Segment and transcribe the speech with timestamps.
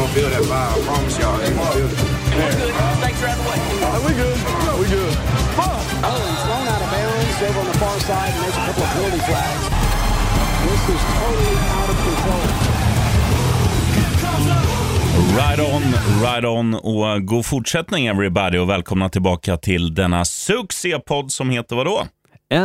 [0.00, 0.72] gonna feel that vibe.
[0.72, 1.98] I promise y'all, they gonna feel it.
[3.00, 3.60] Snakes are out of the way.
[4.06, 4.38] we good.
[4.80, 5.14] we good.
[5.60, 8.82] Oh, he's thrown out of bounds over on the far side, and there's a couple
[8.82, 9.64] of penalty flags.
[10.64, 12.44] This is totally out of control.
[15.36, 15.82] Right on,
[16.22, 22.06] right on och god fortsättning everybody och välkomna tillbaka till denna succépodd som heter vadå?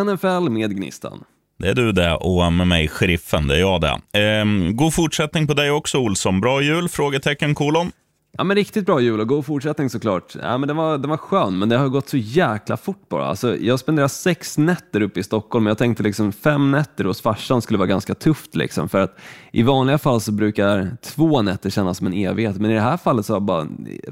[0.04, 1.24] NFL med Gnistan.
[1.58, 4.20] Det är du det och med mig, sheriffen, det är jag det.
[4.20, 6.42] Ehm, god fortsättning på dig också Olsson.
[6.42, 6.90] Bra jul?
[6.90, 7.92] Frågetecken, kolon.
[8.38, 10.36] Ja men riktigt bra jul och god fortsättning såklart.
[10.42, 13.26] Ja, men den, var, den var skön, men det har gått så jäkla fort bara.
[13.26, 17.22] Alltså, jag spenderade sex nätter uppe i Stockholm, men jag tänkte liksom fem nätter hos
[17.22, 18.56] farsan skulle vara ganska tufft.
[18.56, 19.18] Liksom, för att
[19.52, 22.98] i vanliga fall så brukar två nätter kännas som en evighet, men i det här
[22.98, 23.68] fallet så har bara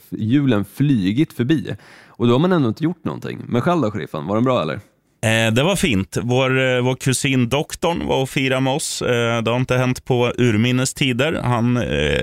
[0.09, 1.75] julen flygit förbi.
[2.07, 3.41] Och då har man ändå inte gjort någonting.
[3.47, 4.79] Men själv då, sheriffen, var den bra eller?
[5.23, 6.17] Eh, det var fint.
[6.21, 9.01] Vår, eh, vår kusin doktorn var och firade med oss.
[9.01, 11.41] Eh, det har inte hänt på urminnes tider.
[11.43, 11.73] Han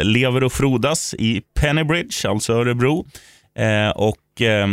[0.02, 3.06] lever och frodas i Pennybridge, alltså Örebro.
[3.94, 4.16] Och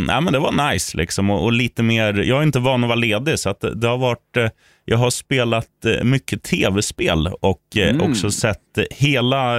[0.08, 0.96] ja, men Det var nice.
[0.96, 1.30] Liksom.
[1.30, 3.98] Och, och, lite mer, jag är inte van att vara ledig, så att det har
[3.98, 4.52] varit,
[4.84, 5.68] jag har spelat
[6.02, 8.10] mycket tv-spel och mm.
[8.10, 9.56] också sett hela,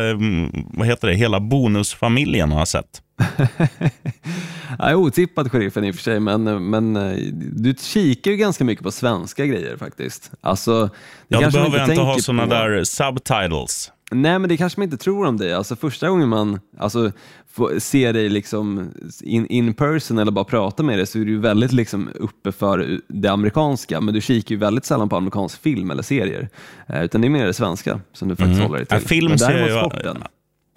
[0.74, 3.02] vad heter det, hela bonusfamiljen har jag sett.
[4.80, 7.18] ja, otippat sheriffen i och för sig, men, men eh,
[7.54, 10.32] du kikar ju ganska mycket på svenska grejer faktiskt.
[10.42, 10.90] Alltså,
[11.28, 12.50] ja, då behöver jag inte ha sådana på...
[12.50, 13.92] där subtitles.
[14.12, 15.54] Nej, men det kanske man inte tror om dig.
[15.54, 17.12] Alltså, första gången man alltså,
[17.52, 21.38] får se dig liksom in, in person eller bara prata med dig så är du
[21.38, 25.92] väldigt liksom uppe för det amerikanska, men du kikar ju väldigt sällan på amerikansk film
[25.92, 26.50] eller serier.
[26.88, 28.68] Eh, utan det är mer det svenska som du faktiskt mm.
[28.68, 28.98] håller dig till.
[29.02, 30.24] Ja, film ser jag, sporten.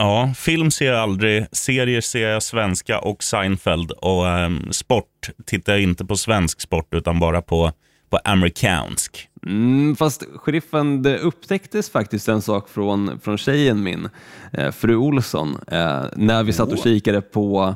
[0.03, 1.47] Ja, film ser jag aldrig.
[1.53, 3.91] Serier ser jag svenska och Seinfeld.
[3.91, 7.73] Och um, sport tittar jag inte på svensk sport, utan bara på,
[8.11, 9.29] på amerikansk.
[9.47, 14.09] Mm, fast sheriffen, det upptäcktes faktiskt en sak från, från tjejen min,
[14.53, 17.75] eh, fru Olsson, eh, när vi satt och kikade på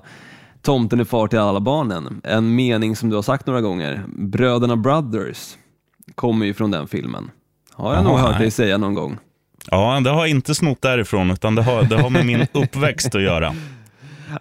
[0.62, 2.20] Tomten är far till alla barnen.
[2.24, 4.04] En mening som du har sagt några gånger.
[4.08, 5.56] Bröderna Brothers
[6.14, 7.30] kommer ju från den filmen.
[7.72, 9.18] Har jag Aha, nog hört dig säga någon gång.
[9.70, 13.22] Ja, det har inte snott därifrån, utan det har, det har med min uppväxt att
[13.22, 13.54] göra.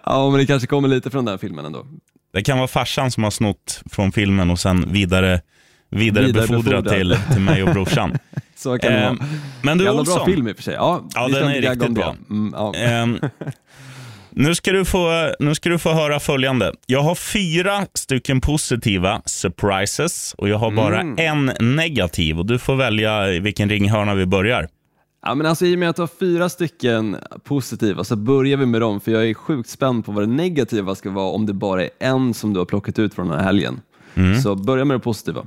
[0.04, 1.86] Ja, men det kanske kommer lite från den filmen ändå.
[2.32, 5.40] Det kan vara farsan som har snott från filmen och sen vidare,
[5.90, 6.32] vidare,
[6.82, 8.18] till, till mig och brorsan.
[8.56, 9.16] Så kan det vara.
[9.62, 10.16] Men du Olsson.
[10.16, 10.74] bra film i och för sig.
[10.74, 12.16] Ja, ja den är riktigt bra.
[12.30, 12.74] Mm, ja.
[12.74, 13.30] eh,
[14.30, 16.72] nu, ska du få, nu ska du få höra följande.
[16.86, 21.18] Jag har fyra stycken positiva surprises och jag har bara mm.
[21.18, 22.38] en negativ.
[22.38, 24.68] Och Du får välja i vilken ringhörna vi börjar.
[25.26, 28.66] Ja, men alltså, I och med att du har fyra stycken positiva så börjar vi
[28.66, 31.52] med dem, för jag är sjukt spänd på vad det negativa ska vara om det
[31.52, 33.80] bara är en som du har plockat ut från den här helgen.
[34.14, 34.40] Mm.
[34.40, 35.46] Så börja med det positiva.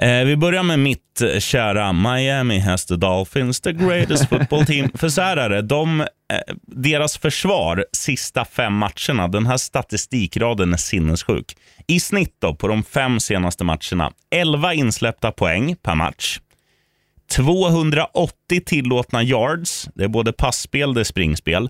[0.00, 4.90] Eh, vi börjar med mitt kära Miami has the Dolphins, the greatest football team.
[4.94, 6.06] För så här är det, de, eh,
[6.66, 11.56] deras försvar sista fem matcherna, den här statistikraden är sinnessjuk.
[11.86, 16.40] I snitt då, på de fem senaste matcherna, 11 insläppta poäng per match.
[17.30, 21.68] 280 tillåtna yards, det är både passspel och springspel,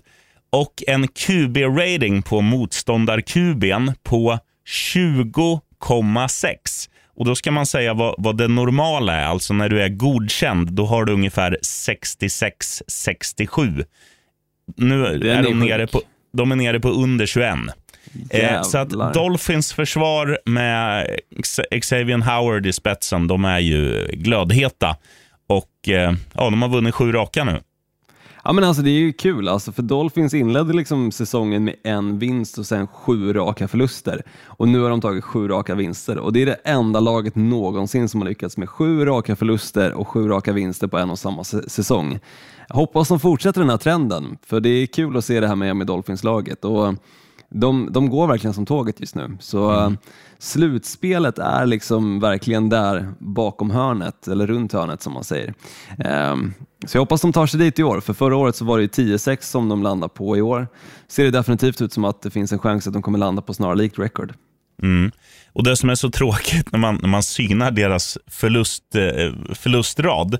[0.49, 6.55] och en QB-rating på motståndar-QBn på 20,6.
[7.15, 9.25] Och Då ska man säga vad, vad det normala är.
[9.25, 13.85] Alltså när du är godkänd, då har du ungefär 66-67.
[14.77, 16.01] Nu är, är de, nere på,
[16.33, 17.55] de är nere på under 21.
[18.29, 21.07] Eh, så att Dolphins försvar med
[21.81, 24.95] Xavier Howard i spetsen, de är ju glödheta.
[25.51, 27.61] Och eh, ja, de har vunnit sju raka nu.
[28.43, 32.19] Ja men alltså det är ju kul, alltså, för Dolphins inledde liksom säsongen med en
[32.19, 34.23] vinst och sen sju raka förluster.
[34.45, 38.09] Och nu har de tagit sju raka vinster och det är det enda laget någonsin
[38.09, 41.43] som har lyckats med sju raka förluster och sju raka vinster på en och samma
[41.43, 42.19] säsong.
[42.67, 45.55] Jag hoppas de fortsätter den här trenden, för det är kul att se det här
[45.55, 46.65] med, Miami Dolphins-laget.
[46.65, 46.95] Och
[47.53, 49.37] de, de går verkligen som tåget just nu.
[49.39, 49.97] Så mm.
[50.39, 55.53] slutspelet är liksom verkligen där bakom hörnet, eller runt hörnet som man säger.
[56.31, 56.53] Um,
[56.85, 58.97] så jag hoppas de tar sig dit i år, för förra året så var det
[58.97, 60.67] 10-6 som de landade på i år.
[61.07, 63.53] Ser det definitivt ut som att det finns en chans att de kommer landa på
[63.53, 64.33] snarlikt record.
[64.83, 65.11] Mm.
[65.53, 70.37] Och Det som är så tråkigt när man, när man synar deras förlust, eh, förlustrad,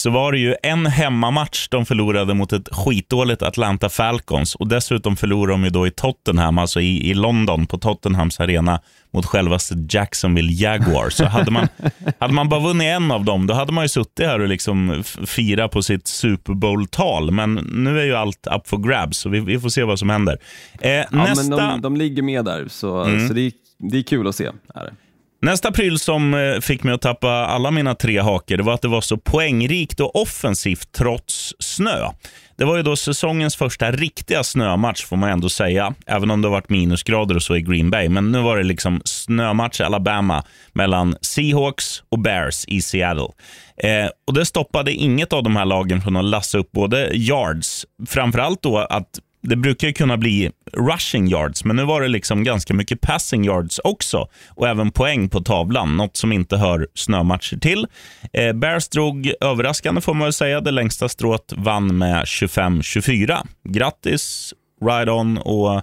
[0.00, 5.16] så var det ju en hemmamatch de förlorade mot ett skitdåligt Atlanta Falcons och dessutom
[5.16, 8.80] förlorade de ju då i Tottenham, alltså i, i London på Tottenhams arena
[9.10, 11.14] mot självaste Jacksonville Jaguars.
[11.14, 11.68] Så hade man,
[12.18, 15.02] hade man bara vunnit en av dem, då hade man ju suttit här och liksom
[15.26, 17.30] fira på sitt Super Bowl-tal.
[17.30, 20.10] Men nu är ju allt up for grabs, så vi, vi får se vad som
[20.10, 20.38] händer.
[20.80, 21.56] Eh, ja, nästa...
[21.56, 23.28] men de, de ligger med där, så, mm.
[23.28, 24.50] så det, är, det är kul att se.
[24.74, 24.92] Är
[25.42, 28.82] Nästa pryl som eh, fick mig att tappa alla mina tre hakor det var att
[28.82, 32.08] det var så poängrikt och offensivt trots snö.
[32.56, 36.48] Det var ju då säsongens första riktiga snömatch får man ändå säga, även om det
[36.48, 38.08] har varit minusgrader och så i Green Bay.
[38.08, 43.28] Men nu var det liksom snömatch i Alabama mellan Seahawks och Bears i Seattle.
[43.76, 47.86] Eh, och Det stoppade inget av de här lagen från att lassa upp både yards,
[48.08, 52.44] framförallt då att det brukar ju kunna bli rushing yards, men nu var det liksom
[52.44, 57.56] ganska mycket passing yards också och även poäng på tavlan, något som inte hör snömatcher
[57.56, 57.86] till.
[58.32, 60.60] Eh, Bears drog överraskande får man väl säga.
[60.60, 63.46] Det längsta strået vann med 25-24.
[63.68, 65.82] Grattis, ride on och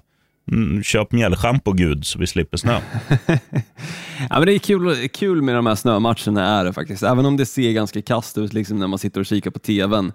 [0.51, 2.71] Mm, köp mjällschampo Gud så vi slipper snö.
[4.29, 7.37] ja, men det är kul, kul med de här snömatcherna är det faktiskt, även om
[7.37, 10.13] det ser ganska kast ut liksom när man sitter och kikar på tvn.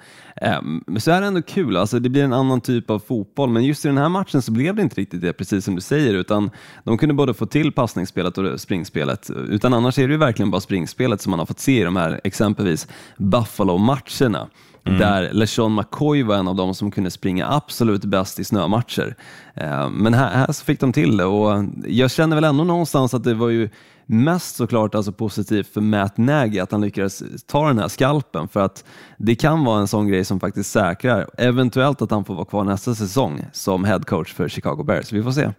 [0.60, 3.64] Um, så är det ändå kul, alltså, det blir en annan typ av fotboll, men
[3.64, 6.14] just i den här matchen så blev det inte riktigt det, precis som du säger,
[6.14, 6.50] utan
[6.84, 10.60] de kunde både få till passningsspelet och springspelet, utan annars är det ju verkligen bara
[10.60, 14.48] springspelet som man har fått se i de här exempelvis Buffalo-matcherna.
[14.84, 14.98] Mm.
[14.98, 19.16] Där LeSean McCoy var en av dem som kunde springa absolut bäst i snömatcher.
[19.54, 23.14] Eh, men här, här så fick de till det och jag känner väl ändå någonstans
[23.14, 23.68] att det var ju
[24.06, 28.60] mest såklart alltså positivt för Matt Nagy att han lyckades ta den här skalpen för
[28.60, 28.84] att
[29.18, 32.64] det kan vara en sån grej som faktiskt säkrar eventuellt att han får vara kvar
[32.64, 35.12] nästa säsong som head coach för Chicago Bears.
[35.12, 35.50] Vi får se.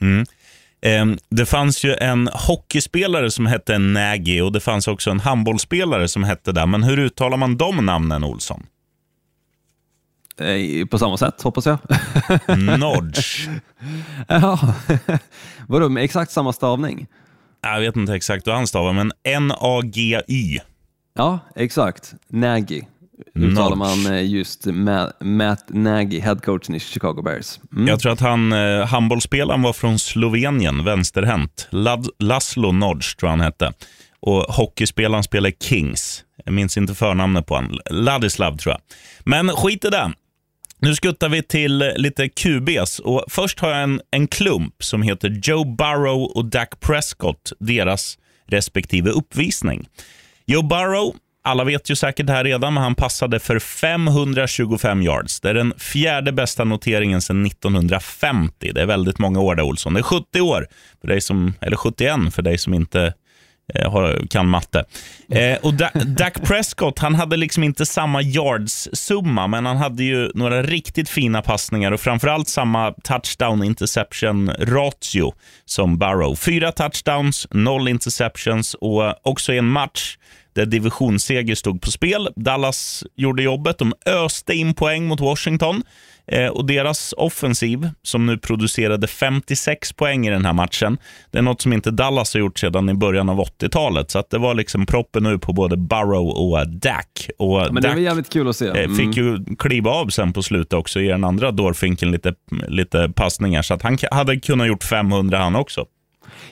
[0.00, 0.24] Mm.
[0.80, 6.08] Ehm, det fanns ju en hockeyspelare som hette Nagy och det fanns också en handbollsspelare
[6.08, 6.66] som hette det.
[6.66, 8.66] Men hur uttalar man de namnen, Olsson?
[10.40, 11.78] Eh, på samma sätt, hoppas jag.
[12.78, 13.48] Nodge.
[14.28, 14.74] ja,
[15.66, 17.06] vadå med exakt samma stavning?
[17.62, 20.58] Jag vet inte exakt hur han stavar, men N-A-G-Y.
[21.14, 22.14] Ja, exakt.
[22.28, 22.82] Nagy
[23.34, 24.66] uttalar man eh, just
[25.20, 27.60] Matt Nagy, headcoachen i Chicago Bears.
[27.72, 27.88] Mm.
[27.88, 31.68] Jag tror att han, eh, handbollsspelaren var från Slovenien, vänsterhänt.
[32.18, 33.72] Laszlo Nodge tror han hette.
[34.20, 36.24] Och hockeyspelaren spelar Kings.
[36.44, 37.78] Jag minns inte förnamnet på honom.
[37.90, 38.80] Ladislav tror jag.
[39.24, 40.12] Men skit i det.
[40.80, 42.98] Nu skuttar vi till lite QBs.
[42.98, 48.18] Och först har jag en, en klump som heter Joe Burrow och Dak Prescott, deras
[48.46, 49.88] respektive uppvisning.
[50.46, 51.14] Joe Burrow
[51.44, 55.40] alla vet ju säkert det här redan, men han passade för 525 yards.
[55.40, 58.72] Det är den fjärde bästa noteringen sedan 1950.
[58.74, 59.94] Det är väldigt många år det, Olsson.
[59.94, 60.66] Det är 70 år,
[61.00, 63.14] för dig som, eller 71 för dig som inte
[63.74, 64.84] eh, har, kan matte.
[65.32, 70.30] Eh, och da, Dak Prescott, han hade liksom inte samma yards-summa, men han hade ju
[70.34, 75.32] några riktigt fina passningar och framförallt samma touchdown interception ratio
[75.64, 76.34] som Burrow.
[76.34, 80.16] Fyra touchdowns, noll interceptions och också i en match
[80.58, 82.28] där divisionsseger stod på spel.
[82.36, 83.78] Dallas gjorde jobbet.
[83.78, 85.82] De öste in poäng mot Washington
[86.26, 90.98] eh, och deras offensiv, som nu producerade 56 poäng i den här matchen,
[91.30, 94.10] det är något som inte Dallas har gjort sedan i början av 80-talet.
[94.10, 97.30] Så det var liksom proppen nu på både Burrow och Dak.
[97.38, 98.66] Och Men det var jävligt kul att se.
[98.66, 98.96] Eh, mm.
[98.96, 102.34] Fick ju kliva av sen på slutet också, i den andra dårfinken lite,
[102.68, 105.86] lite passningar, så han hade kunnat gjort 500 han också.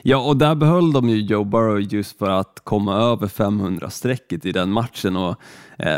[0.01, 4.51] Ja, och där behöll de ju Joe Burrow just för att komma över 500-strecket i
[4.51, 5.35] den matchen och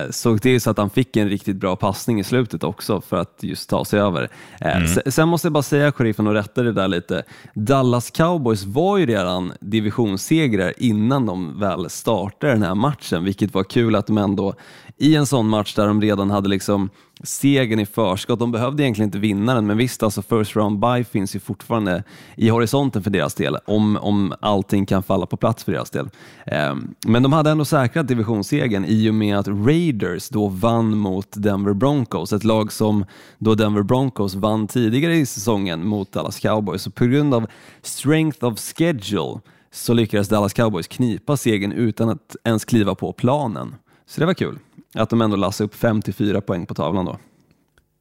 [0.10, 3.40] såg till så att han fick en riktigt bra passning i slutet också för att
[3.42, 4.30] just ta sig över.
[4.62, 4.88] Eh, mm.
[5.06, 7.24] Sen måste jag bara säga, sheriffen, och rätta det där lite.
[7.54, 13.64] Dallas Cowboys var ju redan divisionssegrar innan de väl startade den här matchen, vilket var
[13.64, 14.54] kul att de ändå
[14.98, 16.90] i en sån match där de redan hade liksom
[17.24, 18.40] segern i förskott.
[18.40, 22.04] De behövde egentligen inte vinna den, men visst, alltså first round by finns ju fortfarande
[22.36, 26.10] i horisonten för deras del, om, om allting kan falla på plats för deras del.
[26.46, 26.76] Eh,
[27.08, 31.74] men de hade ändå säkrat divisionssegern i och med att Raiders då vann mot Denver
[31.74, 33.06] Broncos, ett lag som
[33.38, 36.82] då Denver Broncos vann tidigare i säsongen mot Dallas Cowboys.
[36.82, 37.48] Så på grund av
[37.82, 39.40] strength of schedule
[39.72, 43.76] så lyckades Dallas Cowboys knipa segern utan att ens kliva på planen.
[44.08, 44.60] Så det var kul
[44.94, 47.18] att de ändå lassade upp 54 poäng på tavlan då.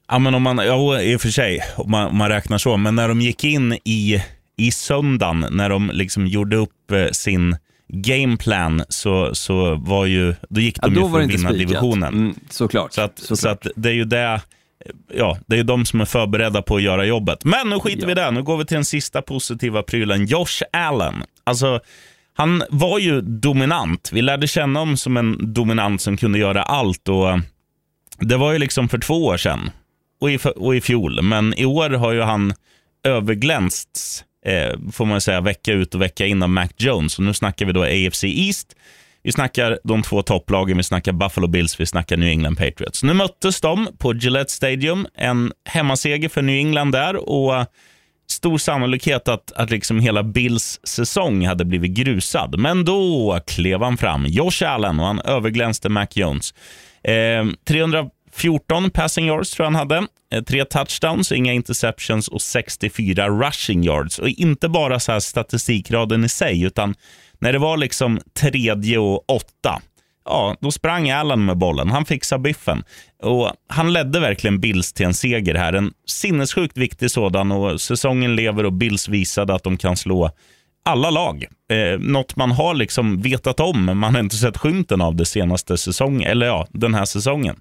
[0.09, 2.77] Ja, men om man, ja, i och för sig, om man, om man räknar så.
[2.77, 4.23] Men när de gick in i,
[4.57, 7.57] i söndagen, när de liksom gjorde upp eh, sin
[7.89, 11.69] gameplan, så, så var ju, då gick de ja, ju för att vinna spikat.
[11.69, 12.15] divisionen.
[12.15, 12.93] Mm, såklart.
[12.93, 13.39] Så, att, såklart.
[13.39, 14.41] så att det är ju det,
[15.15, 17.45] ja, det är de som är förberedda på att göra jobbet.
[17.45, 18.07] Men nu skiter ja.
[18.07, 18.31] vi i det.
[18.31, 20.27] Nu går vi till den sista positiva prylen.
[20.27, 21.15] Josh Allen.
[21.45, 21.81] Alltså,
[22.35, 24.11] han var ju dominant.
[24.13, 27.09] Vi lärde känna honom som en dominant som kunde göra allt.
[27.09, 27.41] och
[28.19, 29.71] Det var ju liksom för två år sedan
[30.21, 31.23] och i, och i fjol.
[31.23, 32.55] Men i år har ju han
[33.05, 37.19] överglänsts, eh, får man säga, vecka ut och vecka in av Mac Jones.
[37.19, 38.77] Och nu snackar vi då AFC East.
[39.23, 43.03] Vi snackar de två topplagen, vi snackar Buffalo Bills, vi snackar New England Patriots.
[43.03, 45.07] Nu möttes de på Gillette Stadium.
[45.15, 47.67] En hemmaseger för New England där och
[48.31, 52.59] stor sannolikhet att, att liksom hela Bills säsong hade blivit grusad.
[52.59, 56.55] Men då klev han fram, Josh Allen, och han överglänste Mac Jones.
[57.03, 57.45] Eh,
[58.39, 60.07] 14 passing yards tror jag han hade.
[60.33, 64.19] Eh, tre touchdowns, inga interceptions och 64 rushing yards.
[64.19, 66.95] Och inte bara så här statistikraden i sig, utan
[67.39, 69.83] när det var liksom tredje och åtta,
[70.25, 71.91] ja, då sprang Allen med bollen.
[71.91, 72.83] Han fixade biffen.
[73.23, 75.73] Och han ledde verkligen Bills till en seger här.
[75.73, 80.31] En sinnessjukt viktig sådan och säsongen lever och Bills visade att de kan slå
[80.85, 81.45] alla lag.
[81.71, 85.27] Eh, något man har liksom vetat om, men man har inte sett skymten av det
[85.27, 87.57] senaste säsongen, eller ja, den här säsongen.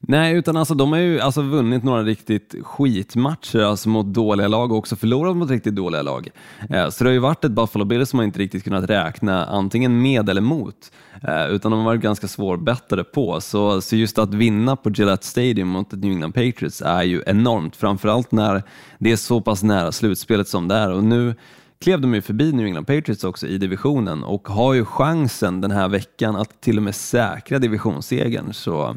[0.00, 4.72] Nej, utan alltså, de har ju alltså vunnit några riktigt skitmatcher alltså mot dåliga lag
[4.72, 6.28] och också förlorat mot riktigt dåliga lag.
[6.70, 9.46] Eh, så det har ju varit ett Buffalo Bills som man inte riktigt kunnat räkna
[9.46, 13.40] antingen med eller mot, eh, utan de har varit ganska svårbettade på.
[13.40, 17.76] Så, så just att vinna på Gillette Stadium mot New England Patriots är ju enormt,
[17.76, 18.62] framförallt när
[18.98, 20.92] det är så pass nära slutspelet som det är.
[20.92, 21.34] Och nu
[21.80, 25.70] klev de ju förbi New England Patriots också i divisionen och har ju chansen den
[25.70, 28.52] här veckan att till och med säkra divisionssegern.
[28.52, 28.96] Så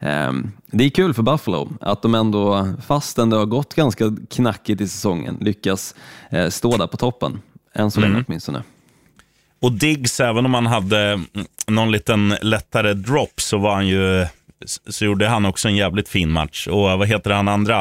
[0.00, 0.32] eh,
[0.66, 4.88] det är kul för Buffalo att de ändå, fastän det har gått ganska knackigt i
[4.88, 5.94] säsongen, lyckas
[6.30, 7.40] eh, stå där på toppen.
[7.74, 8.24] Än så länge mm.
[8.28, 8.62] åtminstone.
[9.60, 11.20] Och Diggs, även om han hade
[11.66, 14.26] någon liten lättare drop så var han ju
[14.86, 16.66] så gjorde han också en jävligt fin match.
[16.66, 17.78] Och vad heter han andra?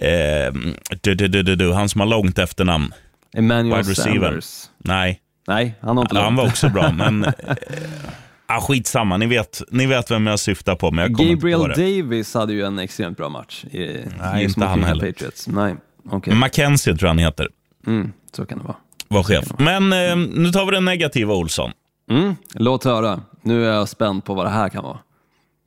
[0.00, 0.52] Eh,
[1.00, 2.94] du, du, du, du, han som har långt efternamn.
[3.36, 4.64] Emmanuel Sanders.
[4.78, 5.20] Nej.
[5.46, 9.16] Nej, han har inte Han var också bra, men äh, skitsamma.
[9.16, 12.02] Ni vet, ni vet vem jag syftar på, men jag kommer Gabriel inte på det.
[12.02, 13.64] Davis hade ju en extremt bra match.
[13.64, 15.12] I, Nej, inte han heller.
[15.12, 15.48] Patriots.
[15.48, 15.76] Nej,
[16.10, 16.34] okay.
[16.34, 17.48] Mackenzie tror jag han heter.
[17.86, 18.76] Mm, så kan det vara.
[19.08, 19.44] Var chef.
[19.58, 21.70] Men eh, nu tar vi den negativa Olsson.
[22.10, 23.20] Mm, låt höra.
[23.42, 24.98] Nu är jag spänd på vad det här kan vara.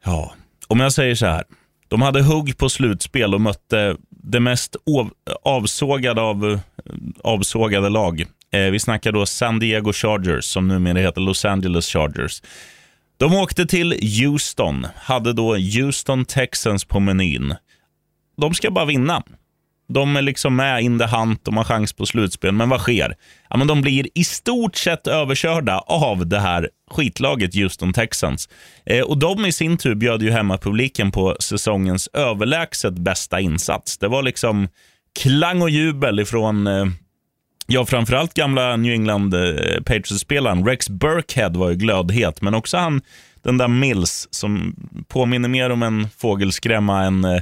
[0.06, 0.34] Ja,
[0.68, 1.44] om jag säger så här.
[1.88, 4.76] De hade hugg på slutspel och mötte det mest
[5.44, 6.60] avsågade av
[7.24, 8.26] avsågade lag.
[8.54, 12.42] Eh, vi snackar då San Diego Chargers, som numera heter Los Angeles Chargers.
[13.18, 17.56] De åkte till Houston, hade då Houston Texans på menyn.
[18.38, 19.24] De ska bara vinna.
[19.94, 23.16] De är liksom med in the hunt, de har chans på slutspel, men vad sker?
[23.50, 28.50] Ja, men de blir i stort sett överkörda av det här skitlaget Houston Texans.
[28.86, 33.98] Eh, och De i sin tur bjöd ju hemmapubliken på säsongens överlägset bästa insats.
[33.98, 34.68] Det var liksom
[35.20, 36.86] klang och jubel ifrån eh,
[37.74, 43.02] Ja, framförallt gamla New England eh, Patriots-spelaren Rex Burkhead var ju glödhet, men också han,
[43.44, 44.76] den där Mills som
[45.08, 47.42] påminner mer om en fågelskrämma än, eh,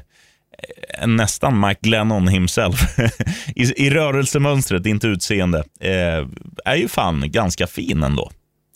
[0.99, 2.99] än nästan Mike Glennon himself.
[3.55, 5.63] I, I rörelsemönstret, inte utseende.
[5.79, 6.27] Eh,
[6.65, 8.31] är ju fan ganska fin ändå.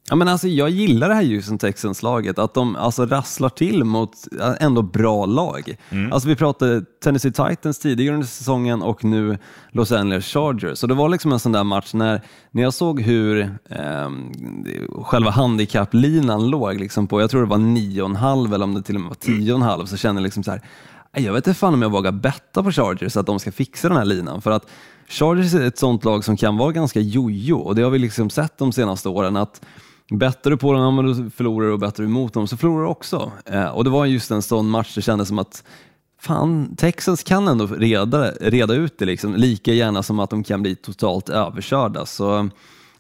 [0.10, 4.12] Ja, men alltså, jag gillar det här Houston Texans-laget, att de alltså, rasslar till mot
[4.60, 5.76] ändå bra lag.
[5.90, 6.14] Mm.
[6.14, 9.38] Alltså, vi pratade Tennessee Titans tidigare under säsongen och nu
[9.72, 10.80] Los Angeles Chargers.
[10.80, 14.10] Så det var liksom en sån där match när, när jag såg hur eh,
[15.04, 19.02] själva handikapplinan låg liksom på, jag tror det var 9,5 eller om det till och
[19.02, 20.62] med var 10,5, så kände jag liksom så här,
[21.12, 23.98] jag vet inte fan om jag vågar betta på Chargers att de ska fixa den
[23.98, 24.42] här linan.
[24.42, 24.70] För att
[25.08, 28.30] Chargers är ett sånt lag som kan vara ganska jojo och det har vi liksom
[28.30, 29.36] sett de senaste åren.
[29.38, 29.62] att
[30.10, 32.90] Bettar du på dem, ja, förlorar du och bettar du emot dem så förlorar du
[32.90, 33.32] också.
[33.46, 35.64] Eh, och det var just en sån match det kändes som att
[36.20, 40.62] fan, Texans kan ändå reda, reda ut det liksom, lika gärna som att de kan
[40.62, 42.06] bli totalt överkörda.
[42.06, 42.50] Så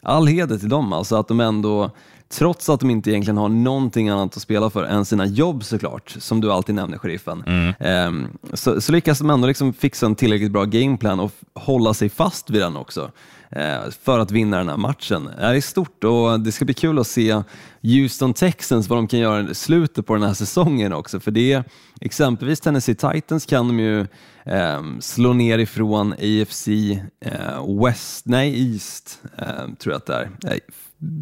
[0.02, 1.92] all heder till dem, alltså att de ändå,
[2.30, 6.16] trots att de inte egentligen har någonting annat att spela för än sina jobb såklart,
[6.20, 7.74] som du alltid nämner, sheriffen, mm.
[7.80, 12.10] eh, så, så lyckas de ändå liksom fixa en tillräckligt bra gameplan och hålla sig
[12.10, 13.12] fast vid den också.
[13.56, 15.30] Eh, för att vinna den här matchen.
[15.38, 17.42] Det är stort och det ska bli kul att se
[17.82, 21.20] Houston Texans, vad de kan göra i slutet på den här säsongen också.
[21.20, 21.64] För det
[22.04, 24.00] exempelvis Tennessee Titans kan de ju
[24.46, 29.46] eh, slå ner ifrån AFC eh, West, nej East, eh,
[29.80, 30.32] tror jag att det är.
[30.44, 30.60] Nej,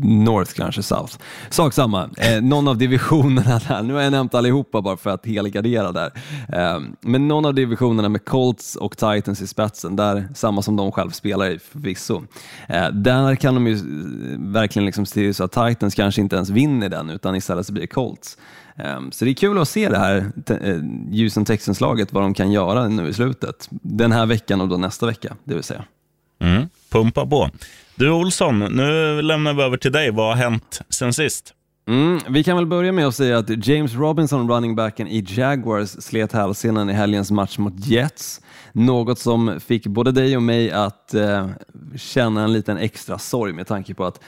[0.04, 1.18] North kanske, South.
[1.50, 5.26] Sak samma, eh, någon av divisionerna där, nu har jag nämnt allihopa bara för att
[5.26, 6.12] helgardera där,
[6.54, 10.92] eh, men någon av divisionerna med Colts och Titans i spetsen, där samma som de
[10.92, 12.24] själv spelar i förvisso,
[12.70, 13.82] eh, där kan de ju eh,
[14.40, 17.82] verkligen liksom se så att Titans kanske inte ens vinner den utan istället så blir
[17.82, 18.38] det Colts.
[18.76, 20.78] Ehm, så det är kul att se det här eh,
[21.20, 23.68] Houston Texans-laget, vad de kan göra nu i slutet.
[23.70, 25.84] Den här veckan och då nästa vecka, det vill säga.
[26.40, 27.50] Mm, pumpa på.
[27.96, 30.12] Du Olsson, nu lämnar vi över till dig.
[30.12, 31.54] Vad har hänt sen sist?
[31.88, 35.90] Mm, vi kan väl börja med att säga att James Robinson, running backen i Jaguars,
[35.90, 38.42] slet hälsenan i helgens match mot Jets.
[38.72, 41.50] Något som fick både dig och mig att eh,
[41.96, 44.20] känna en liten extra sorg med tanke på att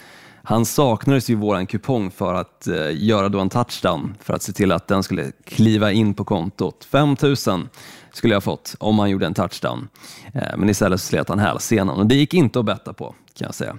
[0.45, 4.53] han saknades ju våran kupong för att eh, göra då en touchdown för att se
[4.53, 6.87] till att den skulle kliva in på kontot.
[6.91, 7.69] 5000
[8.13, 9.87] skulle jag fått om han gjorde en touchdown.
[10.33, 13.45] Eh, men istället så slet han hälsenan och det gick inte att betta på kan
[13.45, 13.77] jag säga.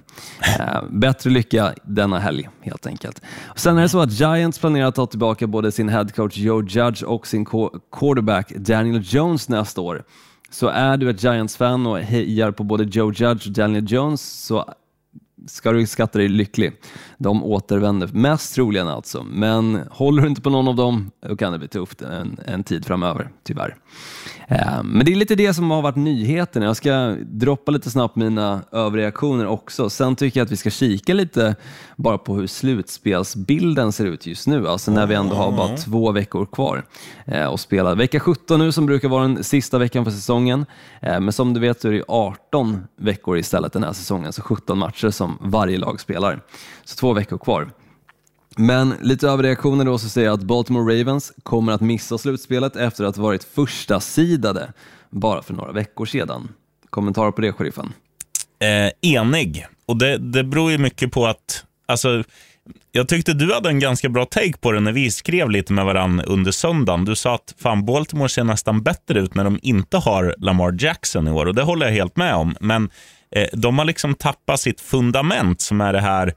[0.59, 3.23] Eh, bättre lycka denna helg helt enkelt.
[3.45, 6.63] Och sen är det så att Giants planerar att ta tillbaka både sin headcoach Joe
[6.63, 7.45] Judge och sin
[7.93, 10.05] quarterback Daniel Jones nästa år.
[10.51, 14.75] Så är du ett Giants-fan och hejar på både Joe Judge och Daniel Jones så
[15.47, 16.73] ska du skatta dig lycklig.
[17.19, 21.53] De återvänder mest troligen alltså, men håller du inte på någon av dem, då kan
[21.53, 23.77] det bli tufft en, en tid framöver, tyvärr.
[24.49, 26.63] Eh, men det är lite det som har varit nyheten.
[26.63, 29.91] Jag ska droppa lite snabbt mina överreaktioner också.
[29.91, 31.57] Sen tycker jag att vi ska kika lite
[31.97, 36.13] bara på hur slutspelsbilden ser ut just nu, alltså när vi ändå har bara två
[36.13, 36.85] veckor kvar
[37.27, 37.95] eh, att spela.
[37.95, 40.67] Vecka 17 nu som brukar vara den sista veckan för säsongen,
[41.01, 44.43] eh, men som du vet så är det 18 veckor istället den här säsongen, så
[44.43, 46.41] 17 matcher som varje lag spelar.
[46.85, 47.71] Så två veckor kvar.
[48.57, 53.05] Men lite överreaktioner då så säger jag att Baltimore Ravens kommer att missa slutspelet efter
[53.05, 54.73] att ha varit första sidade
[55.11, 56.49] bara för några veckor sedan.
[56.91, 57.93] Kommentarer på det, sheriffen?
[58.59, 59.67] Eh, enig.
[59.87, 62.25] Och det, det beror ju mycket på att, alltså,
[62.93, 65.85] jag tyckte du hade en ganska bra take på det när vi skrev lite med
[65.85, 67.05] varandra under söndagen.
[67.05, 71.29] Du sa att fan, Baltimore ser nästan bättre ut när de inte har Lamar Jackson
[71.29, 72.57] i år och det håller jag helt med om.
[72.61, 72.91] Men
[73.31, 76.35] eh, de har liksom tappat sitt fundament som är det här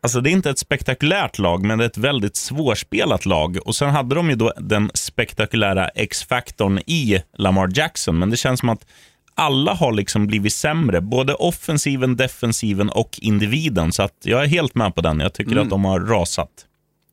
[0.00, 3.58] Alltså det är inte ett spektakulärt lag, men det är ett väldigt svårspelat lag.
[3.64, 8.60] Och Sen hade de ju då den spektakulära X-faktorn i Lamar Jackson, men det känns
[8.60, 8.86] som att
[9.34, 11.00] alla har liksom blivit sämre.
[11.00, 13.92] Både offensiven, defensiven och individen.
[13.92, 15.20] Så att jag är helt med på den.
[15.20, 15.64] Jag tycker mm.
[15.64, 16.50] att de har rasat.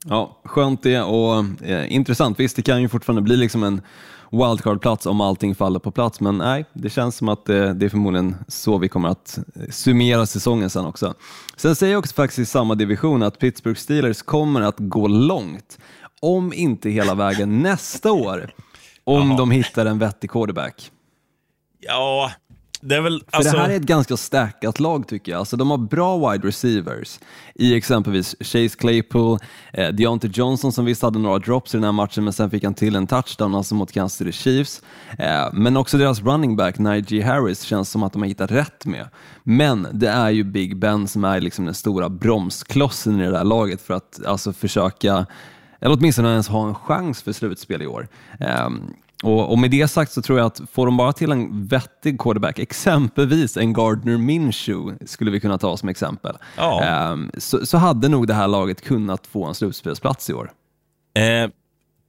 [0.10, 2.40] Ja, skönt det och eh, intressant.
[2.40, 3.82] Visst, det kan ju fortfarande bli liksom en
[4.32, 7.90] wildcard-plats om allting faller på plats, men nej, det känns som att det, det, är
[7.90, 11.14] förmodligen så vi kommer att summera säsongen sen också.
[11.56, 15.78] Sen säger jag också faktiskt i samma division att Pittsburgh Steelers kommer att gå långt,
[16.22, 18.54] om inte hela vägen nästa år,
[19.04, 19.38] om Aha.
[19.38, 20.92] de hittar en vettig quarterback.
[21.80, 22.32] Ja,
[22.86, 23.54] det, väl, För alltså...
[23.54, 25.40] det här är ett ganska stackat lag tycker jag.
[25.40, 27.20] Alltså, de har bra wide receivers
[27.56, 29.40] i exempelvis Chase Claypool,
[29.74, 32.64] eh, Deontay Johnson som visst hade några drops i den här matchen men sen fick
[32.64, 34.82] han till en touchdown alltså mot Kansas City Chiefs.
[35.20, 38.86] Eh, men också deras running back Najee Harris känns som att de har hittat rätt
[38.86, 39.10] med.
[39.44, 43.44] Men det är ju Big Ben som är liksom den stora bromsklossen i det där
[43.44, 45.26] laget för att alltså, försöka
[45.80, 48.08] eller åtminstone ens ha en chans för slutspel i år.
[48.66, 48.94] Um,
[49.26, 52.20] och, och, Med det sagt så tror jag att får de bara till en vettig
[52.20, 57.12] quarterback, exempelvis en Gardner Minshew, skulle vi kunna ta som exempel, ja.
[57.12, 60.52] um, så, så, hade nog det här laget kunnat få en slutspelsplats i år.
[61.18, 61.50] Eh,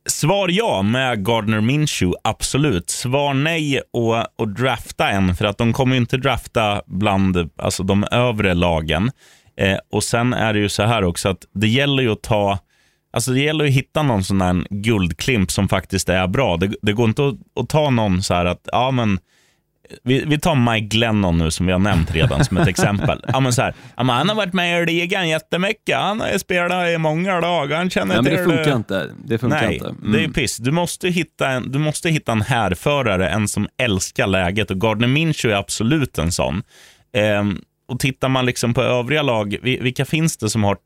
[0.08, 2.90] svar ja med Gardner Minshew, absolut.
[2.90, 7.82] Svar nej och, och drafta en, för att de kommer ju inte drafta bland alltså,
[7.82, 9.10] de övre lagen.
[9.56, 12.58] Eh, och Sen är det ju så här också att det gäller ju att ta
[13.12, 16.56] Alltså det gäller att hitta någon sån här guldklimp som faktiskt är bra.
[16.56, 19.18] Det, det går inte att, att, ta någon så här att, ja men,
[20.02, 23.24] vi, vi tar Mike Glennon nu som vi har nämnt redan som ett exempel.
[23.28, 25.96] Ja, men så här, ja, men han har varit med i ligan jättemycket.
[25.96, 27.72] Han har spelat i många lag.
[27.72, 28.76] Han känner ja, men det funkar det.
[28.76, 29.10] inte.
[29.24, 29.88] Det funkar Nej, inte.
[29.88, 30.12] Mm.
[30.12, 30.56] det är piss.
[30.56, 34.70] Du måste, hitta en, du måste hitta en härförare, en som älskar läget.
[34.70, 36.62] Och Gardner Minshew är absolut en sån.
[37.12, 40.76] Ehm, och tittar man liksom på övriga lag, vilka finns det som har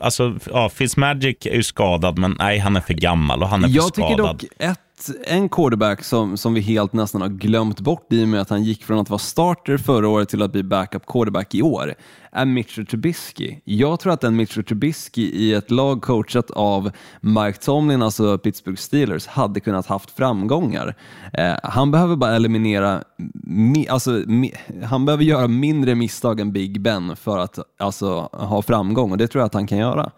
[0.00, 3.68] alltså, ja, Fitzmagic är ju skadad, men nej, han är för gammal och han är
[3.68, 4.20] för jag skadad.
[4.20, 4.78] Jag tycker dock ett
[5.24, 8.64] en quarterback som, som vi helt nästan har glömt bort i och med att han
[8.64, 11.94] gick från att vara starter förra året till att bli backup quarterback i år
[12.32, 13.56] är Mitchell Trubisky.
[13.64, 18.78] Jag tror att en Mitchell Trubisky i ett lag coachat av Mike Tomlin, alltså Pittsburgh
[18.78, 20.94] Steelers, hade kunnat haft framgångar.
[21.32, 23.04] Eh, han behöver bara eliminera,
[23.44, 24.52] mi, alltså, mi,
[24.84, 29.28] han behöver göra mindre misstag än Big Ben för att alltså, ha framgång och det
[29.28, 30.10] tror jag att han kan göra.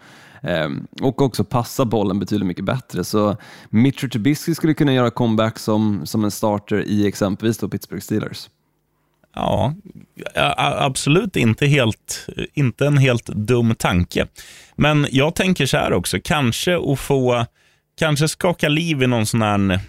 [0.42, 3.05] Ehm, och också passa bollen betydligt mycket bättre.
[3.05, 3.37] Så
[3.70, 8.48] Mitchell Trubisky skulle kunna göra comeback som, som en starter i exempelvis då Pittsburgh Steelers.
[9.35, 9.74] Ja,
[10.57, 14.26] absolut inte, helt, inte en helt dum tanke.
[14.76, 17.46] Men jag tänker så här också, kanske att få,
[17.98, 19.81] kanske skaka liv i någon sån här